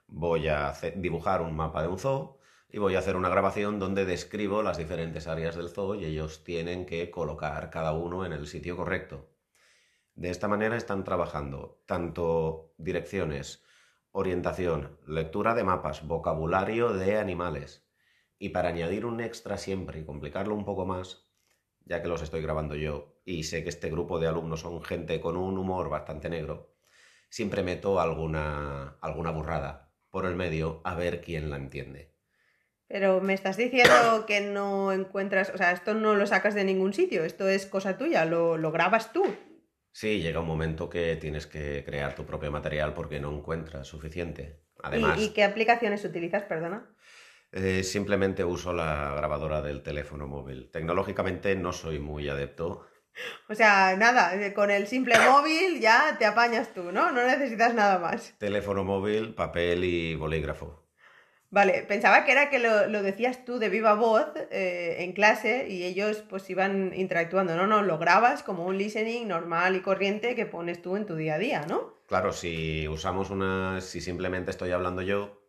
Voy 0.05 0.47
a 0.47 0.73
dibujar 0.95 1.41
un 1.41 1.55
mapa 1.55 1.81
de 1.81 1.87
un 1.87 1.97
zoo 1.97 2.37
y 2.69 2.77
voy 2.77 2.93
a 2.93 2.99
hacer 2.99 3.15
una 3.15 3.29
grabación 3.29 3.79
donde 3.79 4.05
describo 4.05 4.61
las 4.61 4.77
diferentes 4.77 5.25
áreas 5.25 5.55
del 5.55 5.69
zoo 5.69 5.95
y 5.95 6.05
ellos 6.05 6.43
tienen 6.43 6.85
que 6.85 7.09
colocar 7.09 7.71
cada 7.71 7.93
uno 7.93 8.27
en 8.27 8.33
el 8.33 8.45
sitio 8.45 8.77
correcto. 8.77 9.31
De 10.13 10.29
esta 10.29 10.49
manera 10.49 10.77
están 10.77 11.03
trabajando 11.03 11.81
tanto 11.87 12.75
direcciones, 12.77 13.63
orientación, 14.11 14.99
lectura 15.07 15.55
de 15.55 15.63
mapas, 15.63 16.05
vocabulario 16.05 16.93
de 16.93 17.17
animales. 17.17 17.90
Y 18.41 18.49
para 18.49 18.69
añadir 18.69 19.05
un 19.05 19.21
extra 19.21 19.55
siempre 19.55 19.99
y 19.99 20.03
complicarlo 20.03 20.55
un 20.55 20.65
poco 20.65 20.83
más, 20.83 21.29
ya 21.85 22.01
que 22.01 22.07
los 22.07 22.23
estoy 22.23 22.41
grabando 22.41 22.73
yo 22.73 23.21
y 23.23 23.43
sé 23.43 23.61
que 23.61 23.69
este 23.69 23.91
grupo 23.91 24.19
de 24.19 24.27
alumnos 24.27 24.61
son 24.61 24.81
gente 24.81 25.21
con 25.21 25.37
un 25.37 25.59
humor 25.59 25.89
bastante 25.89 26.27
negro, 26.27 26.73
siempre 27.29 27.61
meto 27.61 28.01
alguna, 28.01 28.97
alguna 28.99 29.29
burrada 29.29 29.93
por 30.09 30.25
el 30.25 30.35
medio 30.35 30.81
a 30.85 30.95
ver 30.95 31.21
quién 31.21 31.51
la 31.51 31.57
entiende. 31.57 32.15
Pero 32.87 33.21
me 33.21 33.35
estás 33.35 33.57
diciendo 33.57 34.25
que 34.25 34.41
no 34.41 34.91
encuentras, 34.91 35.51
o 35.51 35.57
sea, 35.59 35.71
esto 35.71 35.93
no 35.93 36.15
lo 36.15 36.25
sacas 36.25 36.55
de 36.55 36.63
ningún 36.63 36.93
sitio, 36.93 37.23
esto 37.23 37.47
es 37.47 37.67
cosa 37.67 37.95
tuya, 37.99 38.25
lo, 38.25 38.57
lo 38.57 38.71
grabas 38.71 39.13
tú. 39.13 39.23
Sí, 39.91 40.19
llega 40.19 40.39
un 40.39 40.47
momento 40.47 40.89
que 40.89 41.15
tienes 41.17 41.45
que 41.45 41.83
crear 41.85 42.15
tu 42.15 42.25
propio 42.25 42.49
material 42.49 42.95
porque 42.95 43.19
no 43.19 43.31
encuentras 43.31 43.87
suficiente. 43.87 44.63
¿Y- 44.77 44.79
Además, 44.81 45.21
¿Y, 45.21 45.29
qué 45.33 45.43
aplicaciones 45.43 46.03
utilizas, 46.03 46.41
perdona? 46.45 46.89
Eh, 47.51 47.83
simplemente 47.83 48.43
uso 48.43 48.73
la 48.73 49.13
grabadora 49.15 49.61
del 49.61 49.83
teléfono 49.83 50.27
móvil. 50.27 50.69
Tecnológicamente 50.71 51.55
no 51.55 51.73
soy 51.73 51.99
muy 51.99 52.29
adepto. 52.29 52.87
O 53.49 53.55
sea, 53.55 53.95
nada, 53.97 54.33
eh, 54.35 54.53
con 54.53 54.71
el 54.71 54.87
simple 54.87 55.19
móvil 55.19 55.81
ya 55.81 56.15
te 56.17 56.25
apañas 56.25 56.73
tú, 56.73 56.91
¿no? 56.91 57.11
No 57.11 57.25
necesitas 57.25 57.73
nada 57.73 57.99
más. 57.99 58.33
Teléfono 58.37 58.83
móvil, 58.83 59.35
papel 59.35 59.83
y 59.83 60.15
bolígrafo. 60.15 60.81
Vale, 61.49 61.83
pensaba 61.85 62.23
que 62.23 62.31
era 62.31 62.49
que 62.49 62.59
lo, 62.59 62.87
lo 62.87 63.03
decías 63.03 63.43
tú 63.43 63.59
de 63.59 63.67
viva 63.67 63.93
voz 63.95 64.27
eh, 64.51 64.95
en 64.99 65.11
clase 65.11 65.67
y 65.67 65.83
ellos 65.83 66.23
pues 66.29 66.49
iban 66.49 66.93
interactuando. 66.95 67.57
No, 67.57 67.67
no, 67.67 67.81
lo 67.81 67.97
grabas 67.97 68.41
como 68.41 68.65
un 68.65 68.77
listening 68.77 69.27
normal 69.27 69.75
y 69.75 69.81
corriente 69.81 70.33
que 70.33 70.45
pones 70.45 70.81
tú 70.81 70.95
en 70.95 71.05
tu 71.05 71.17
día 71.17 71.35
a 71.35 71.39
día, 71.39 71.65
¿no? 71.67 71.97
Claro, 72.07 72.31
si 72.31 72.87
usamos 72.87 73.29
una, 73.31 73.81
si 73.81 73.99
simplemente 73.99 74.51
estoy 74.51 74.71
hablando 74.71 75.01
yo, 75.01 75.40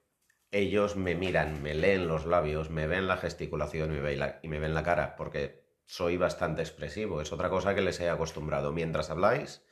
ellos 0.53 0.97
me 0.97 1.15
miran, 1.15 1.63
me 1.63 1.75
leen 1.75 2.07
los 2.07 2.27
labios, 2.27 2.69
me 2.69 2.87
ven 2.87 3.09
la 3.09 3.17
gesticulación 3.17 3.91
me 3.91 4.01
ven 4.01 4.19
la, 4.21 4.39
y 4.43 4.49
me 4.49 4.61
ven 4.61 4.75
la 4.75 4.83
cara, 4.83 5.17
porque 5.17 5.65
soy 5.87 6.19
bastante 6.19 6.61
expresivo. 6.61 7.23
Es 7.23 7.33
otra 7.33 7.49
cosa 7.49 7.75
que 7.75 7.81
les 7.81 7.99
he 8.01 8.11
acostumbrado. 8.11 8.71
Mientras 8.71 9.11
habláis, 9.11 9.65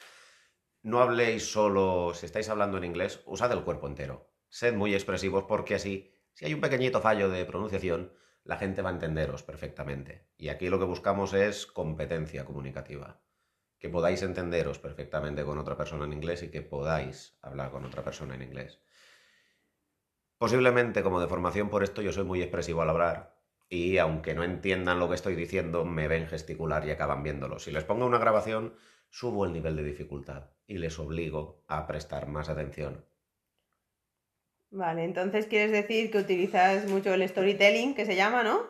no 0.82 1.00
habléis 1.00 1.52
solo, 1.52 2.14
si 2.14 2.24
estáis 2.24 2.48
hablando 2.48 2.78
en 2.78 2.84
inglés, 2.84 3.22
usad 3.26 3.52
el 3.52 3.62
cuerpo 3.62 3.86
entero. 3.86 4.32
Sed 4.48 4.74
muy 4.74 4.94
expresivos 4.94 5.44
porque 5.44 5.74
así, 5.74 6.14
si 6.32 6.46
hay 6.46 6.54
un 6.54 6.62
pequeñito 6.62 7.02
fallo 7.02 7.28
de 7.28 7.44
pronunciación, 7.44 8.14
la 8.42 8.56
gente 8.56 8.80
va 8.80 8.88
a 8.88 8.94
entenderos 8.94 9.42
perfectamente. 9.42 10.28
Y 10.38 10.48
aquí 10.48 10.70
lo 10.70 10.78
que 10.78 10.86
buscamos 10.86 11.34
es 11.34 11.66
competencia 11.66 12.46
comunicativa. 12.46 13.20
Que 13.78 13.90
podáis 13.90 14.22
entenderos 14.22 14.78
perfectamente 14.78 15.44
con 15.44 15.58
otra 15.58 15.76
persona 15.76 16.06
en 16.06 16.14
inglés 16.14 16.42
y 16.42 16.50
que 16.50 16.62
podáis 16.62 17.38
hablar 17.42 17.70
con 17.70 17.84
otra 17.84 18.02
persona 18.02 18.34
en 18.34 18.42
inglés. 18.42 18.80
Posiblemente 20.40 21.02
como 21.02 21.20
de 21.20 21.28
formación 21.28 21.68
por 21.68 21.82
esto 21.82 22.00
yo 22.00 22.14
soy 22.14 22.24
muy 22.24 22.40
expresivo 22.40 22.80
al 22.80 22.88
hablar 22.88 23.34
y 23.68 23.98
aunque 23.98 24.34
no 24.34 24.42
entiendan 24.42 24.98
lo 24.98 25.06
que 25.06 25.14
estoy 25.14 25.34
diciendo, 25.34 25.84
me 25.84 26.08
ven 26.08 26.28
gesticular 26.28 26.82
y 26.86 26.90
acaban 26.90 27.22
viéndolo. 27.22 27.58
Si 27.58 27.70
les 27.70 27.84
pongo 27.84 28.06
una 28.06 28.16
grabación, 28.16 28.72
subo 29.10 29.44
el 29.44 29.52
nivel 29.52 29.76
de 29.76 29.82
dificultad 29.82 30.44
y 30.66 30.78
les 30.78 30.98
obligo 30.98 31.62
a 31.68 31.86
prestar 31.86 32.26
más 32.26 32.48
atención. 32.48 33.04
Vale, 34.70 35.04
entonces 35.04 35.46
quieres 35.46 35.72
decir 35.72 36.10
que 36.10 36.16
utilizas 36.16 36.88
mucho 36.88 37.12
el 37.12 37.28
storytelling, 37.28 37.94
que 37.94 38.06
se 38.06 38.16
llama, 38.16 38.42
¿no? 38.42 38.62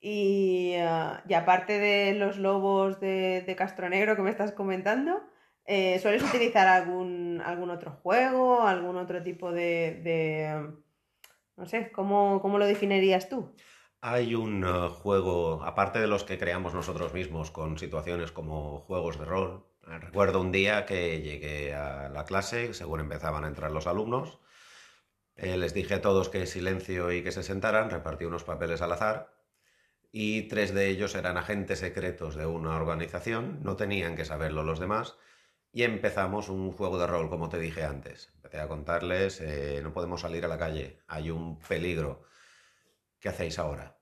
Y, 0.00 0.72
eh, 0.74 1.10
y 1.28 1.34
aparte 1.34 1.78
de 1.78 2.14
los 2.14 2.36
lobos 2.38 2.98
de, 2.98 3.42
de 3.46 3.54
Castro 3.54 3.88
Negro 3.88 4.16
que 4.16 4.22
me 4.22 4.30
estás 4.30 4.50
comentando, 4.50 5.22
eh, 5.66 6.00
¿sueles 6.00 6.24
utilizar 6.24 6.66
algún, 6.66 7.40
algún 7.44 7.70
otro 7.70 7.92
juego, 8.02 8.62
algún 8.62 8.96
otro 8.96 9.22
tipo 9.22 9.52
de, 9.52 10.02
no 11.56 11.66
sé, 11.66 11.90
¿cómo, 11.92 12.40
cómo 12.40 12.58
lo 12.58 12.66
definirías 12.66 13.28
tú? 13.28 13.54
Hay 14.00 14.34
un 14.34 14.64
eh, 14.64 14.88
juego, 14.88 15.62
aparte 15.62 16.00
de 16.00 16.06
los 16.06 16.24
que 16.24 16.38
creamos 16.38 16.74
nosotros 16.74 17.14
mismos 17.14 17.50
con 17.50 17.78
situaciones 17.78 18.32
como 18.32 18.80
juegos 18.80 19.18
de 19.18 19.24
rol. 19.24 19.66
Recuerdo 19.82 20.40
un 20.40 20.52
día 20.52 20.86
que 20.86 21.20
llegué 21.22 21.74
a 21.74 22.08
la 22.08 22.24
clase, 22.24 22.72
según 22.72 23.00
empezaban 23.00 23.44
a 23.44 23.48
entrar 23.48 23.72
los 23.72 23.86
alumnos, 23.86 24.38
eh, 25.36 25.56
les 25.56 25.74
dije 25.74 25.94
a 25.94 26.02
todos 26.02 26.28
que 26.28 26.46
silencio 26.46 27.10
y 27.12 27.22
que 27.22 27.32
se 27.32 27.42
sentaran, 27.42 27.90
repartí 27.90 28.24
unos 28.24 28.44
papeles 28.44 28.82
al 28.82 28.92
azar 28.92 29.34
y 30.12 30.42
tres 30.42 30.74
de 30.74 30.88
ellos 30.88 31.14
eran 31.14 31.38
agentes 31.38 31.78
secretos 31.78 32.36
de 32.36 32.44
una 32.46 32.76
organización, 32.76 33.60
no 33.62 33.76
tenían 33.76 34.14
que 34.14 34.26
saberlo 34.26 34.62
los 34.62 34.78
demás 34.78 35.16
y 35.72 35.84
empezamos 35.84 36.50
un 36.50 36.70
juego 36.70 36.98
de 36.98 37.06
rol, 37.06 37.30
como 37.30 37.48
te 37.48 37.58
dije 37.58 37.82
antes. 37.82 38.30
A 38.58 38.68
contarles, 38.68 39.40
eh, 39.40 39.80
no 39.82 39.92
podemos 39.92 40.20
salir 40.20 40.44
a 40.44 40.48
la 40.48 40.58
calle, 40.58 40.98
hay 41.08 41.30
un 41.30 41.58
peligro. 41.58 42.24
¿Qué 43.18 43.28
hacéis 43.28 43.58
ahora? 43.58 43.96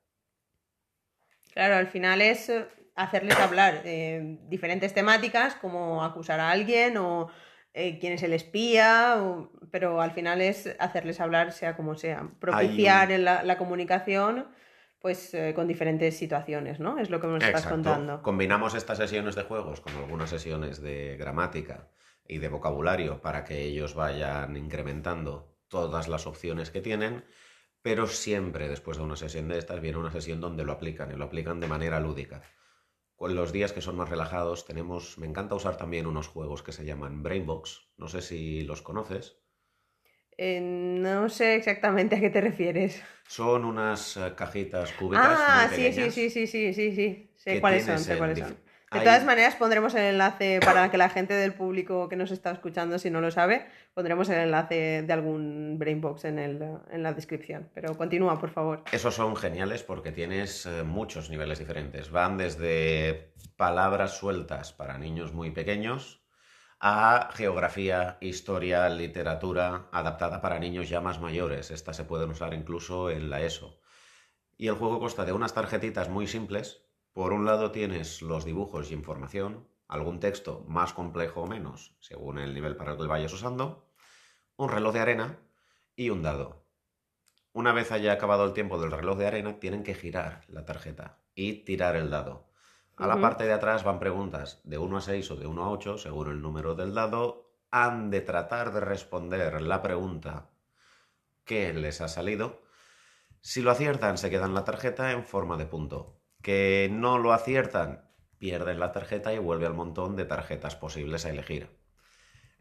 Claro, 1.52 1.76
al 1.76 1.86
final 1.88 2.20
es 2.20 2.48
eh, 2.48 2.66
hacerles 2.96 3.38
hablar 3.38 3.82
de 3.82 4.38
diferentes 4.48 4.94
temáticas, 4.94 5.54
como 5.56 6.04
acusar 6.04 6.40
a 6.40 6.50
alguien 6.50 6.96
o 6.96 7.28
eh, 7.74 7.98
quién 7.98 8.12
es 8.14 8.22
el 8.22 8.32
espía, 8.32 9.16
o- 9.20 9.50
pero 9.70 10.00
al 10.00 10.10
final 10.12 10.40
es 10.40 10.74
hacerles 10.78 11.20
hablar 11.20 11.52
sea 11.52 11.76
como 11.76 11.94
sea, 11.94 12.28
propiciar 12.40 13.10
la, 13.10 13.42
la 13.42 13.58
comunicación 13.58 14.48
pues 15.00 15.32
eh, 15.32 15.54
con 15.54 15.66
diferentes 15.66 16.18
situaciones, 16.18 16.78
¿no? 16.78 16.98
Es 16.98 17.08
lo 17.08 17.20
que 17.22 17.26
nos 17.26 17.42
estás 17.42 17.66
contando. 17.66 18.20
Combinamos 18.22 18.74
estas 18.74 18.98
sesiones 18.98 19.34
de 19.34 19.44
juegos 19.44 19.80
con 19.80 19.94
algunas 19.96 20.28
sesiones 20.28 20.82
de 20.82 21.16
gramática 21.16 21.88
y 22.30 22.38
de 22.38 22.48
vocabulario 22.48 23.20
para 23.20 23.44
que 23.44 23.62
ellos 23.62 23.94
vayan 23.94 24.56
incrementando 24.56 25.56
todas 25.68 26.08
las 26.08 26.26
opciones 26.26 26.70
que 26.70 26.80
tienen, 26.80 27.24
pero 27.82 28.06
siempre 28.06 28.68
después 28.68 28.98
de 28.98 29.04
una 29.04 29.16
sesión 29.16 29.48
de 29.48 29.58
estas 29.58 29.80
viene 29.80 29.98
una 29.98 30.12
sesión 30.12 30.40
donde 30.40 30.64
lo 30.64 30.72
aplican 30.72 31.10
y 31.10 31.16
lo 31.16 31.24
aplican 31.24 31.60
de 31.60 31.66
manera 31.66 31.98
lúdica. 32.00 32.42
Con 33.16 33.34
los 33.34 33.52
días 33.52 33.72
que 33.72 33.80
son 33.82 33.96
más 33.96 34.08
relajados 34.08 34.64
tenemos, 34.64 35.18
me 35.18 35.26
encanta 35.26 35.54
usar 35.54 35.76
también 35.76 36.06
unos 36.06 36.28
juegos 36.28 36.62
que 36.62 36.72
se 36.72 36.84
llaman 36.84 37.22
Brainbox, 37.22 37.90
no 37.96 38.08
sé 38.08 38.22
si 38.22 38.62
los 38.62 38.82
conoces. 38.82 39.36
Eh, 40.38 40.60
no 40.60 41.28
sé 41.28 41.54
exactamente 41.56 42.16
a 42.16 42.20
qué 42.20 42.30
te 42.30 42.40
refieres. 42.40 43.02
Son 43.28 43.64
unas 43.64 44.16
eh, 44.16 44.32
cajitas 44.36 44.92
cúbicas 44.92 45.24
Ah, 45.24 45.68
muy 45.68 45.76
sí, 45.76 45.92
sí, 45.92 46.10
sí, 46.10 46.30
sí, 46.30 46.46
sí, 46.46 46.74
sí, 46.74 46.94
sí. 46.94 47.30
Sé 47.36 47.60
cuáles 47.60 47.84
son, 47.84 47.98
sé 47.98 48.16
cuáles 48.16 48.38
dif- 48.38 48.56
De 48.92 49.00
todas 49.00 49.24
maneras, 49.24 49.54
pondremos 49.54 49.94
el 49.94 50.02
enlace 50.02 50.58
para 50.64 50.90
que 50.90 50.98
la 50.98 51.08
gente 51.08 51.34
del 51.34 51.54
público 51.54 52.08
que 52.08 52.16
nos 52.16 52.32
está 52.32 52.50
escuchando, 52.50 52.98
si 52.98 53.08
no 53.08 53.20
lo 53.20 53.30
sabe, 53.30 53.68
pondremos 53.94 54.28
el 54.30 54.40
enlace 54.40 55.02
de 55.02 55.12
algún 55.12 55.78
Brainbox 55.78 56.24
en, 56.24 56.40
el, 56.40 56.60
en 56.90 57.02
la 57.04 57.12
descripción. 57.12 57.70
Pero 57.72 57.96
continúa, 57.96 58.40
por 58.40 58.50
favor. 58.50 58.82
Esos 58.90 59.14
son 59.14 59.36
geniales 59.36 59.84
porque 59.84 60.10
tienes 60.10 60.66
eh, 60.66 60.82
muchos 60.82 61.30
niveles 61.30 61.60
diferentes. 61.60 62.10
Van 62.10 62.36
desde 62.36 63.32
palabras 63.56 64.16
sueltas 64.16 64.72
para 64.72 64.98
niños 64.98 65.32
muy 65.32 65.52
pequeños 65.52 66.24
a 66.80 67.28
geografía, 67.34 68.18
historia, 68.20 68.88
literatura 68.88 69.88
adaptada 69.92 70.40
para 70.40 70.58
niños 70.58 70.88
ya 70.88 71.00
más 71.00 71.20
mayores. 71.20 71.70
Estas 71.70 71.96
se 71.96 72.04
pueden 72.04 72.30
usar 72.30 72.54
incluso 72.54 73.08
en 73.08 73.30
la 73.30 73.42
ESO. 73.42 73.78
Y 74.56 74.66
el 74.66 74.74
juego 74.74 74.98
consta 74.98 75.24
de 75.24 75.32
unas 75.32 75.54
tarjetitas 75.54 76.08
muy 76.08 76.26
simples. 76.26 76.89
Por 77.12 77.32
un 77.32 77.44
lado 77.44 77.72
tienes 77.72 78.22
los 78.22 78.44
dibujos 78.44 78.90
y 78.90 78.94
información, 78.94 79.66
algún 79.88 80.20
texto 80.20 80.64
más 80.68 80.92
complejo 80.92 81.42
o 81.42 81.46
menos, 81.46 81.96
según 82.00 82.38
el 82.38 82.54
nivel 82.54 82.76
para 82.76 82.92
el 82.92 82.98
que 82.98 83.06
vayas 83.06 83.32
usando, 83.32 83.90
un 84.56 84.68
reloj 84.68 84.92
de 84.94 85.00
arena 85.00 85.38
y 85.96 86.10
un 86.10 86.22
dado. 86.22 86.64
Una 87.52 87.72
vez 87.72 87.90
haya 87.90 88.12
acabado 88.12 88.44
el 88.44 88.52
tiempo 88.52 88.80
del 88.80 88.92
reloj 88.92 89.18
de 89.18 89.26
arena, 89.26 89.58
tienen 89.58 89.82
que 89.82 89.94
girar 89.94 90.44
la 90.46 90.64
tarjeta 90.64 91.18
y 91.34 91.64
tirar 91.64 91.96
el 91.96 92.10
dado. 92.10 92.48
A 92.96 93.06
la 93.06 93.20
parte 93.20 93.44
de 93.44 93.52
atrás 93.54 93.82
van 93.82 93.98
preguntas 93.98 94.60
de 94.62 94.76
1 94.76 94.98
a 94.98 95.00
6 95.00 95.30
o 95.30 95.36
de 95.36 95.46
1 95.46 95.64
a 95.64 95.70
8, 95.70 95.98
según 95.98 96.28
el 96.28 96.42
número 96.42 96.74
del 96.74 96.94
dado. 96.94 97.50
Han 97.70 98.10
de 98.10 98.20
tratar 98.20 98.72
de 98.72 98.80
responder 98.80 99.62
la 99.62 99.80
pregunta 99.80 100.50
que 101.44 101.72
les 101.72 102.02
ha 102.02 102.08
salido. 102.08 102.60
Si 103.40 103.62
lo 103.62 103.70
aciertan, 103.70 104.18
se 104.18 104.28
quedan 104.28 104.52
la 104.52 104.64
tarjeta 104.64 105.12
en 105.12 105.24
forma 105.24 105.56
de 105.56 105.66
punto. 105.66 106.19
Que 106.42 106.88
no 106.90 107.18
lo 107.18 107.32
aciertan, 107.32 108.08
pierden 108.38 108.80
la 108.80 108.92
tarjeta 108.92 109.32
y 109.32 109.38
vuelve 109.38 109.66
al 109.66 109.74
montón 109.74 110.16
de 110.16 110.24
tarjetas 110.24 110.76
posibles 110.76 111.26
a 111.26 111.30
elegir. 111.30 111.68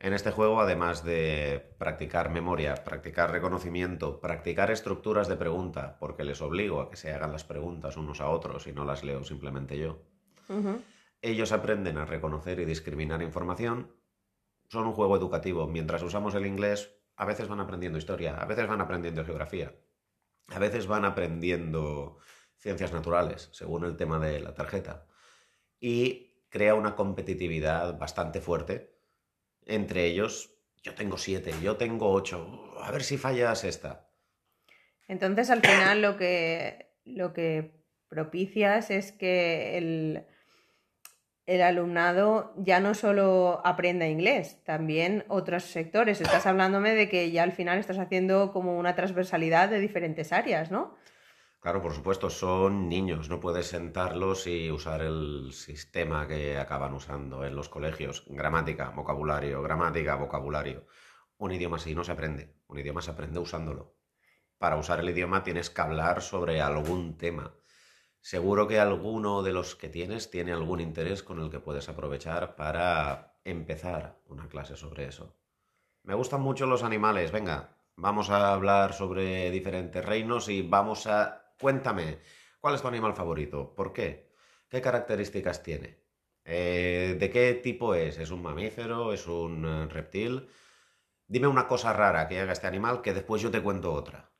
En 0.02 0.14
este 0.14 0.32
juego, 0.32 0.62
además 0.62 1.04
de 1.04 1.76
practicar 1.78 2.30
memoria, 2.30 2.76
practicar 2.76 3.32
reconocimiento, 3.32 4.22
practicar 4.22 4.72
estructuras 4.72 5.28
de 5.28 5.36
pregunta, 5.36 5.98
porque 6.00 6.24
les 6.24 6.42
obligo 6.42 6.80
a 6.80 6.90
que 6.90 6.96
se 6.96 7.12
hagan 7.12 7.34
las 7.34 7.44
preguntas 7.44 7.98
unos 7.98 8.22
a 8.22 8.30
otros 8.30 8.66
y 8.68 8.72
no 8.72 8.86
las 8.86 9.04
leo 9.04 9.26
simplemente 9.26 9.78
yo, 9.78 10.02
ellos 11.22 11.52
aprenden 11.52 11.98
a 11.98 12.06
reconocer 12.06 12.60
y 12.60 12.66
discriminar 12.66 13.22
información. 13.22 13.94
Son 14.70 14.88
un 14.88 14.94
juego 14.94 15.18
educativo. 15.18 15.68
Mientras 15.68 16.02
usamos 16.02 16.34
el 16.36 16.46
inglés, 16.46 16.96
a 17.18 17.26
veces 17.26 17.48
van 17.48 17.60
aprendiendo 17.60 17.98
historia, 17.98 18.38
a 18.38 18.46
veces 18.46 18.68
van 18.68 18.82
aprendiendo 18.82 19.26
geografía, 19.26 19.76
a 20.48 20.60
veces 20.60 20.88
van 20.88 21.04
aprendiendo 21.04 22.18
ciencias 22.60 22.94
naturales, 22.94 23.50
según 23.52 23.86
el 23.86 23.98
tema 23.98 24.20
de 24.20 24.40
la 24.40 24.54
tarjeta. 24.54 25.06
Y 25.80 26.46
crea 26.50 26.76
una 26.76 26.96
competitividad 26.96 27.98
bastante 27.98 28.42
fuerte 28.42 29.00
entre 29.66 30.06
ellos, 30.06 30.52
yo 30.84 30.96
tengo 30.96 31.18
siete, 31.18 31.54
yo 31.62 31.78
tengo 31.78 32.12
ocho, 32.12 32.74
a 32.82 32.92
ver 32.92 33.04
si 33.04 33.18
fallas 33.18 33.64
esta. 33.64 34.08
Entonces, 35.08 35.50
al 35.50 35.62
final, 35.62 36.02
lo 36.02 36.18
que, 36.18 36.94
lo 37.06 37.34
que 37.34 37.84
propicias 38.08 38.90
es 38.90 39.12
que 39.12 39.78
el, 39.78 40.26
el 41.46 41.62
alumnado 41.62 42.54
ya 42.58 42.80
no 42.80 42.94
solo 42.94 43.62
aprenda 43.64 44.08
inglés, 44.08 44.64
también 44.64 45.26
otros 45.28 45.64
sectores. 45.64 46.22
Estás 46.22 46.46
hablándome 46.46 46.94
de 46.94 47.10
que 47.10 47.32
ya 47.32 47.44
al 47.44 47.52
final 47.52 47.80
estás 47.80 47.98
haciendo 47.98 48.52
como 48.52 48.78
una 48.78 48.96
transversalidad 48.96 49.70
de 49.70 49.80
diferentes 49.80 50.32
áreas, 50.32 50.72
¿no? 50.72 50.96
Claro, 51.62 51.82
por 51.82 51.94
supuesto, 51.94 52.30
son 52.30 52.88
niños, 52.88 53.30
no 53.30 53.42
puedes 53.42 53.68
sentarlos 53.68 54.48
y 54.48 54.72
usar 54.72 55.02
el 55.02 55.52
sistema 55.52 56.26
que 56.26 56.58
acaban 56.58 56.94
usando 56.94 57.44
en 57.44 57.54
los 57.54 57.68
colegios. 57.68 58.24
Gramática, 58.28 58.92
vocabulario, 58.92 59.62
gramática, 59.62 60.16
vocabulario. 60.16 60.88
Un 61.38 61.52
idioma 61.52 61.76
así 61.76 61.94
no 61.94 62.06
se 62.06 62.14
aprende, 62.14 62.56
un 62.68 62.80
idioma 62.80 63.02
se 63.02 63.12
aprende 63.12 63.40
usándolo. 63.40 63.94
Para 64.58 64.78
usar 64.78 65.02
el 65.02 65.10
idioma 65.10 65.44
tienes 65.44 65.70
que 65.70 65.82
hablar 65.82 66.22
sobre 66.22 66.62
algún 66.62 67.18
tema. 67.18 67.54
Seguro 68.22 68.66
que 68.68 68.80
alguno 68.80 69.44
de 69.44 69.52
los 69.52 69.76
que 69.76 69.90
tienes 69.90 70.30
tiene 70.32 70.54
algún 70.54 70.80
interés 70.80 71.24
con 71.24 71.42
el 71.42 71.50
que 71.50 71.60
puedes 71.60 71.90
aprovechar 71.90 72.56
para 72.56 73.38
empezar 73.44 74.22
una 74.28 74.48
clase 74.48 74.78
sobre 74.78 75.08
eso. 75.08 75.38
Me 76.04 76.14
gustan 76.14 76.40
mucho 76.42 76.66
los 76.66 76.84
animales, 76.84 77.34
venga, 77.34 77.78
vamos 77.98 78.30
a 78.30 78.54
hablar 78.54 78.94
sobre 78.94 79.52
diferentes 79.52 80.06
reinos 80.06 80.48
y 80.48 80.62
vamos 80.62 81.06
a 81.08 81.39
Cuéntame, 81.60 82.20
¿cuál 82.62 82.76
es 82.76 82.82
tu 82.82 82.88
animal 82.88 83.14
favorito? 83.14 83.76
¿Por 83.76 83.92
qué? 83.92 84.30
¿Qué 84.70 84.82
características 84.82 85.62
tiene? 85.62 85.98
Eh, 86.46 87.18
¿De 87.20 87.30
qué 87.30 87.54
tipo 87.56 87.94
es? 87.96 88.18
¿Es 88.18 88.32
un 88.32 88.42
mamífero? 88.42 89.12
¿Es 89.12 89.28
un 89.28 89.66
eh, 89.66 89.88
reptil? 89.94 90.48
Dime 91.28 91.48
una 91.48 91.68
cosa 91.68 91.92
rara 91.92 92.30
que 92.30 92.40
haga 92.40 92.54
este 92.54 92.68
animal 92.68 93.02
que 93.02 93.14
después 93.14 93.42
yo 93.42 93.52
te 93.52 93.62
cuento 93.62 93.92
otra. 93.92 94.32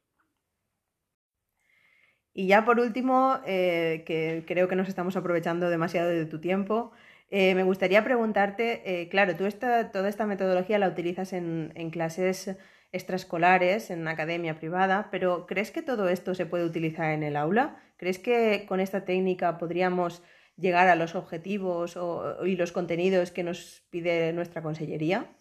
Y 2.34 2.48
ya 2.48 2.64
por 2.64 2.80
último, 2.80 3.42
eh, 3.46 4.04
que 4.06 4.46
creo 4.48 4.70
que 4.70 4.78
nos 4.78 4.88
estamos 4.88 5.18
aprovechando 5.18 5.70
demasiado 5.70 6.10
de 6.10 6.26
tu 6.26 6.40
tiempo, 6.40 6.94
me 7.32 7.64
gustaría 7.64 8.04
preguntarte, 8.04 9.08
claro, 9.12 9.36
tú 9.36 9.48
toda 9.60 10.10
esta 10.10 10.26
metodología 10.26 10.80
la 10.80 10.88
utilizas 10.88 11.32
en 11.34 11.92
clases 11.92 12.58
extraescolares 12.92 13.90
en 13.92 14.02
una 14.02 14.12
academia 14.12 14.58
privada, 14.58 15.10
pero 15.12 15.46
¿crees 15.46 15.72
que 15.72 15.82
todo 15.82 16.10
esto 16.10 16.34
se 16.36 16.46
puede 16.46 16.66
utilizar 16.66 17.12
en 17.12 17.24
el 17.24 17.36
aula? 17.36 17.82
¿Crees 17.98 18.20
que 18.20 18.66
con 18.68 18.80
esta 18.80 19.06
técnica 19.06 19.58
podríamos 19.58 20.24
llegar 20.56 20.88
a 20.88 20.96
los 20.96 21.16
objetivos 21.16 21.98
y 22.46 22.56
los 22.56 22.72
contenidos 22.72 23.32
que 23.32 23.44
nos 23.44 23.84
pide 23.90 24.34
nuestra 24.34 24.62
consellería? 24.62 25.36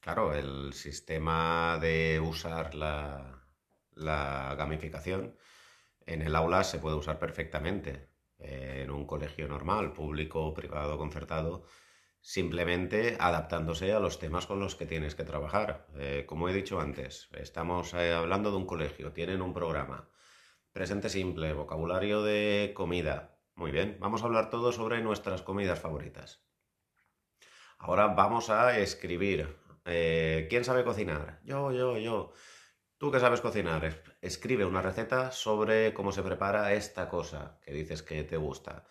Claro, 0.00 0.34
el 0.34 0.72
sistema 0.72 1.78
de 1.80 2.20
usar 2.20 2.74
la 2.74 4.54
gamificación 4.58 5.36
en 6.06 6.22
el 6.22 6.34
aula 6.34 6.64
se 6.64 6.78
puede 6.78 6.96
usar 6.96 7.18
perfectamente. 7.18 8.08
En 8.38 8.90
un 8.90 9.06
colegio 9.06 9.46
normal, 9.46 9.92
público, 9.92 10.52
privado, 10.52 10.98
concertado, 10.98 11.64
simplemente 12.22 13.16
adaptándose 13.18 13.92
a 13.92 14.00
los 14.00 14.18
temas 14.18 14.46
con 14.46 14.60
los 14.60 14.76
que 14.76 14.86
tienes 14.86 15.14
que 15.14 15.24
trabajar. 15.24 15.86
Eh, 15.96 16.24
como 16.26 16.48
he 16.48 16.54
dicho 16.54 16.80
antes, 16.80 17.28
estamos 17.34 17.92
eh, 17.94 18.12
hablando 18.12 18.50
de 18.50 18.56
un 18.56 18.66
colegio, 18.66 19.12
tienen 19.12 19.42
un 19.42 19.52
programa, 19.52 20.08
presente 20.72 21.08
simple, 21.08 21.52
vocabulario 21.52 22.22
de 22.22 22.72
comida. 22.74 23.36
Muy 23.56 23.72
bien, 23.72 23.98
vamos 24.00 24.22
a 24.22 24.26
hablar 24.26 24.48
todo 24.48 24.72
sobre 24.72 25.02
nuestras 25.02 25.42
comidas 25.42 25.80
favoritas. 25.80 26.42
Ahora 27.76 28.06
vamos 28.06 28.48
a 28.48 28.78
escribir. 28.78 29.58
Eh, 29.84 30.46
¿Quién 30.48 30.64
sabe 30.64 30.84
cocinar? 30.84 31.40
Yo, 31.42 31.72
yo, 31.72 31.98
yo. 31.98 32.32
Tú 32.98 33.10
que 33.10 33.18
sabes 33.18 33.40
cocinar, 33.40 34.00
escribe 34.20 34.64
una 34.64 34.80
receta 34.80 35.32
sobre 35.32 35.92
cómo 35.92 36.12
se 36.12 36.22
prepara 36.22 36.72
esta 36.72 37.08
cosa 37.08 37.58
que 37.60 37.72
dices 37.72 38.04
que 38.04 38.22
te 38.22 38.36
gusta. 38.36 38.86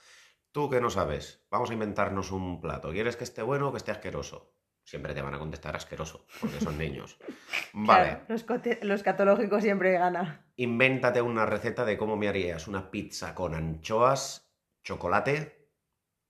Tú 0.51 0.69
que 0.69 0.81
no 0.81 0.89
sabes, 0.89 1.45
vamos 1.49 1.69
a 1.69 1.73
inventarnos 1.73 2.31
un 2.31 2.59
plato. 2.59 2.91
¿Quieres 2.91 3.15
que 3.15 3.23
esté 3.23 3.41
bueno 3.41 3.69
o 3.69 3.71
que 3.71 3.77
esté 3.77 3.91
asqueroso? 3.91 4.53
Siempre 4.83 5.13
te 5.13 5.21
van 5.21 5.33
a 5.33 5.39
contestar 5.39 5.75
asqueroso, 5.77 6.25
porque 6.41 6.59
son 6.59 6.77
niños. 6.77 7.17
Vale. 7.73 8.21
los, 8.27 9.03
catológicos 9.03 9.63
siempre 9.63 9.93
ganan. 9.93 10.45
Invéntate 10.57 11.21
una 11.21 11.45
receta 11.45 11.85
de 11.85 11.97
cómo 11.97 12.17
me 12.17 12.27
harías 12.27 12.67
una 12.67 12.91
pizza 12.91 13.33
con 13.33 13.55
anchoas, 13.55 14.51
chocolate 14.83 15.69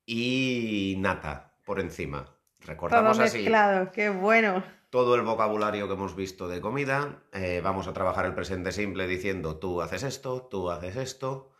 y 0.05 0.97
nata 0.99 1.55
por 1.65 1.79
encima. 1.79 2.37
Recordamos 2.59 3.17
todo 3.17 3.25
mezclado, 3.25 3.83
así. 3.83 3.91
qué 3.91 4.09
bueno. 4.09 4.63
Todo 4.91 5.15
el 5.15 5.23
vocabulario 5.23 5.87
que 5.87 5.93
hemos 5.93 6.15
visto 6.15 6.47
de 6.47 6.61
comida. 6.61 7.23
Eh, 7.33 7.61
vamos 7.63 7.87
a 7.87 7.93
trabajar 7.93 8.27
el 8.27 8.35
presente 8.35 8.71
simple 8.71 9.07
diciendo 9.07 9.57
tú 9.57 9.81
haces 9.81 10.03
esto, 10.03 10.43
tú 10.43 10.69
haces 10.69 10.97
esto 10.97 11.50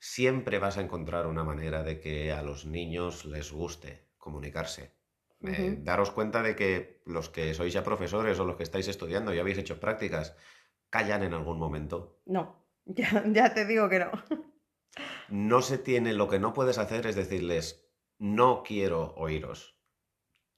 siempre 0.00 0.58
vas 0.58 0.78
a 0.78 0.80
encontrar 0.80 1.26
una 1.26 1.44
manera 1.44 1.84
de 1.84 2.00
que 2.00 2.32
a 2.32 2.42
los 2.42 2.64
niños 2.64 3.26
les 3.26 3.52
guste 3.52 4.08
comunicarse. 4.16 4.96
Eh, 5.42 5.76
daros 5.78 6.10
cuenta 6.10 6.42
de 6.42 6.56
que 6.56 7.02
los 7.06 7.28
que 7.28 7.54
sois 7.54 7.72
ya 7.72 7.84
profesores 7.84 8.38
o 8.38 8.44
los 8.44 8.56
que 8.56 8.62
estáis 8.62 8.88
estudiando 8.88 9.32
y 9.32 9.38
habéis 9.38 9.58
hecho 9.58 9.78
prácticas, 9.78 10.36
callan 10.90 11.22
en 11.22 11.34
algún 11.34 11.58
momento. 11.58 12.20
No, 12.26 12.66
ya, 12.84 13.24
ya 13.26 13.54
te 13.54 13.64
digo 13.66 13.88
que 13.88 14.00
no. 14.00 14.10
no 15.28 15.62
se 15.62 15.78
tiene, 15.78 16.14
lo 16.14 16.28
que 16.28 16.38
no 16.38 16.52
puedes 16.52 16.78
hacer 16.78 17.06
es 17.06 17.14
decirles, 17.14 17.86
no 18.18 18.62
quiero 18.62 19.14
oíros. 19.16 19.78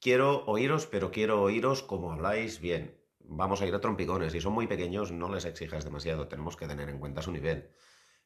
Quiero 0.00 0.44
oíros, 0.46 0.86
pero 0.86 1.12
quiero 1.12 1.42
oíros 1.42 1.82
como 1.82 2.12
habláis 2.12 2.60
bien. 2.60 3.00
Vamos 3.20 3.62
a 3.62 3.66
ir 3.66 3.74
a 3.74 3.80
trompicones. 3.80 4.32
Si 4.32 4.40
son 4.40 4.52
muy 4.52 4.66
pequeños, 4.66 5.12
no 5.12 5.32
les 5.32 5.44
exijas 5.44 5.84
demasiado. 5.84 6.26
Tenemos 6.26 6.56
que 6.56 6.66
tener 6.66 6.88
en 6.88 6.98
cuenta 6.98 7.22
su 7.22 7.30
nivel. 7.30 7.70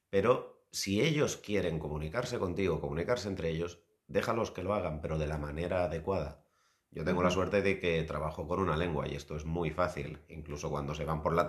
Pero 0.09 0.56
si 0.77 1.01
ellos 1.01 1.39
quieren 1.39 1.79
comunicarse 1.79 2.39
contigo, 2.39 2.83
comunicarse 2.83 3.29
entre 3.29 3.49
ellos, 3.49 3.81
déjalos 4.09 4.51
que 4.51 4.63
lo 4.63 4.75
hagan, 4.75 5.01
pero 5.01 5.17
de 5.17 5.27
la 5.27 5.39
manera 5.39 5.85
adecuada. 5.85 6.45
Yo 6.91 7.03
tengo 7.03 7.23
la 7.23 7.31
suerte 7.31 7.63
de 7.63 7.81
que 7.81 8.03
trabajo 8.03 8.47
con 8.47 8.61
una 8.61 8.77
lengua 8.77 9.09
y 9.09 9.15
esto 9.15 9.37
es 9.37 9.47
muy 9.47 9.71
fácil. 9.71 10.19
Incluso 10.29 10.69
cuando 10.69 10.95
se 10.95 11.07
van 11.07 11.23
por 11.23 11.33
la, 11.33 11.47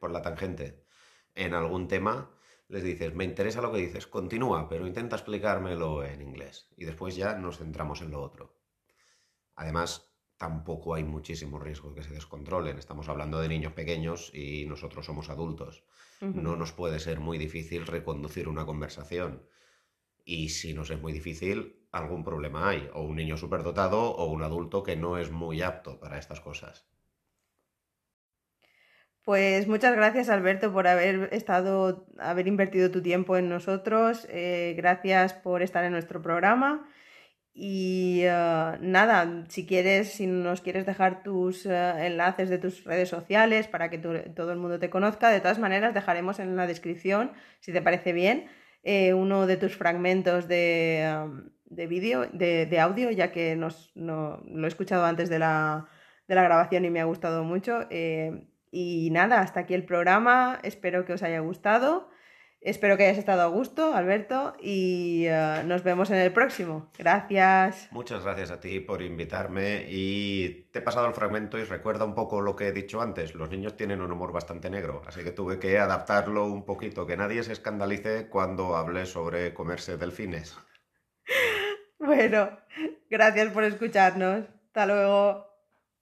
por 0.00 0.10
la 0.10 0.22
tangente 0.22 0.82
en 1.34 1.52
algún 1.52 1.88
tema, 1.88 2.30
les 2.68 2.82
dices, 2.82 3.14
me 3.14 3.24
interesa 3.24 3.60
lo 3.60 3.70
que 3.70 3.80
dices, 3.80 4.06
continúa, 4.06 4.66
pero 4.66 4.86
intenta 4.86 5.16
explicármelo 5.16 6.02
en 6.02 6.22
inglés. 6.22 6.70
Y 6.74 6.86
después 6.86 7.14
ya 7.16 7.34
nos 7.34 7.58
centramos 7.58 8.00
en 8.00 8.12
lo 8.12 8.22
otro. 8.22 8.56
Además, 9.56 10.09
tampoco 10.40 10.94
hay 10.94 11.04
muchísimo 11.04 11.60
riesgo 11.60 11.90
de 11.90 11.96
que 11.96 12.08
se 12.08 12.14
descontrolen. 12.14 12.78
Estamos 12.78 13.08
hablando 13.08 13.38
de 13.40 13.48
niños 13.48 13.74
pequeños 13.74 14.32
y 14.34 14.64
nosotros 14.66 15.04
somos 15.04 15.28
adultos 15.28 15.84
no 16.20 16.56
nos 16.56 16.72
puede 16.72 16.98
ser 16.98 17.18
muy 17.20 17.38
difícil 17.38 17.86
reconducir 17.86 18.48
una 18.48 18.66
conversación. 18.66 19.42
Y 20.24 20.50
si 20.50 20.74
nos 20.74 20.90
es 20.90 21.00
muy 21.00 21.12
difícil, 21.12 21.86
algún 21.92 22.24
problema 22.24 22.68
hay, 22.68 22.88
o 22.92 23.02
un 23.02 23.16
niño 23.16 23.36
superdotado 23.36 24.14
o 24.14 24.30
un 24.30 24.42
adulto 24.42 24.82
que 24.82 24.96
no 24.96 25.18
es 25.18 25.30
muy 25.30 25.62
apto 25.62 25.98
para 25.98 26.18
estas 26.18 26.40
cosas. 26.40 26.86
Pues 29.24 29.66
muchas 29.66 29.94
gracias 29.94 30.28
Alberto 30.28 30.72
por 30.72 30.86
haber 30.86 31.28
estado, 31.32 32.06
haber 32.18 32.48
invertido 32.48 32.90
tu 32.90 33.02
tiempo 33.02 33.36
en 33.36 33.48
nosotros. 33.48 34.26
Eh, 34.30 34.74
gracias 34.76 35.32
por 35.34 35.62
estar 35.62 35.84
en 35.84 35.92
nuestro 35.92 36.22
programa 36.22 36.86
y 37.52 38.20
eh, 38.22 38.78
nada, 38.80 39.44
si 39.48 39.66
quieres, 39.66 40.12
si 40.12 40.26
nos 40.26 40.60
quieres 40.60 40.86
dejar 40.86 41.22
tus 41.22 41.66
eh, 41.66 42.06
enlaces 42.06 42.48
de 42.48 42.58
tus 42.58 42.84
redes 42.84 43.08
sociales 43.08 43.66
para 43.66 43.90
que 43.90 43.98
todo 43.98 44.52
el 44.52 44.58
mundo 44.58 44.78
te 44.78 44.90
conozca, 44.90 45.30
de 45.30 45.40
todas 45.40 45.58
maneras 45.58 45.92
dejaremos 45.92 46.38
en 46.38 46.56
la 46.56 46.66
descripción, 46.66 47.32
si 47.60 47.72
te 47.72 47.82
parece 47.82 48.12
bien, 48.12 48.46
eh, 48.82 49.14
uno 49.14 49.46
de 49.46 49.56
tus 49.56 49.76
fragmentos 49.76 50.48
de, 50.48 51.28
de 51.66 51.86
vídeo, 51.86 52.26
de, 52.32 52.80
audio, 52.80 53.10
ya 53.10 53.32
que 53.32 53.56
nos, 53.56 53.92
no, 53.94 54.42
lo 54.46 54.66
he 54.66 54.68
escuchado 54.68 55.04
antes 55.04 55.28
de 55.28 55.38
la, 55.38 55.88
de 56.28 56.34
la 56.36 56.44
grabación 56.44 56.84
y 56.84 56.90
me 56.90 57.00
ha 57.00 57.04
gustado 57.04 57.44
mucho. 57.44 57.86
Y 58.72 59.10
nada, 59.10 59.40
hasta 59.40 59.60
aquí 59.60 59.74
el 59.74 59.84
programa. 59.84 60.60
Espero 60.62 61.04
que 61.04 61.12
os 61.12 61.22
haya 61.22 61.40
gustado. 61.40 62.08
Espero 62.62 62.98
que 62.98 63.04
hayas 63.04 63.16
estado 63.16 63.40
a 63.40 63.46
gusto, 63.46 63.94
Alberto, 63.94 64.54
y 64.60 65.24
eh, 65.26 65.62
nos 65.64 65.82
vemos 65.82 66.10
en 66.10 66.18
el 66.18 66.30
próximo. 66.30 66.90
Gracias. 66.98 67.88
Muchas 67.90 68.22
gracias 68.22 68.50
a 68.50 68.60
ti 68.60 68.80
por 68.80 69.00
invitarme 69.00 69.86
y 69.88 70.68
te 70.70 70.80
he 70.80 70.82
pasado 70.82 71.06
el 71.06 71.14
fragmento 71.14 71.58
y 71.58 71.64
recuerda 71.64 72.04
un 72.04 72.14
poco 72.14 72.42
lo 72.42 72.56
que 72.56 72.68
he 72.68 72.72
dicho 72.72 73.00
antes. 73.00 73.34
Los 73.34 73.48
niños 73.48 73.76
tienen 73.76 74.02
un 74.02 74.12
humor 74.12 74.32
bastante 74.32 74.68
negro, 74.68 75.00
así 75.06 75.24
que 75.24 75.30
tuve 75.30 75.58
que 75.58 75.78
adaptarlo 75.78 76.46
un 76.46 76.66
poquito, 76.66 77.06
que 77.06 77.16
nadie 77.16 77.42
se 77.42 77.52
escandalice 77.52 78.28
cuando 78.28 78.76
hable 78.76 79.06
sobre 79.06 79.54
comerse 79.54 79.96
delfines. 79.96 80.56
Bueno, 82.02 82.48
gracias 83.10 83.52
por 83.52 83.62
escucharnos. 83.62 84.46
Hasta 84.68 84.86
luego. 84.86 85.49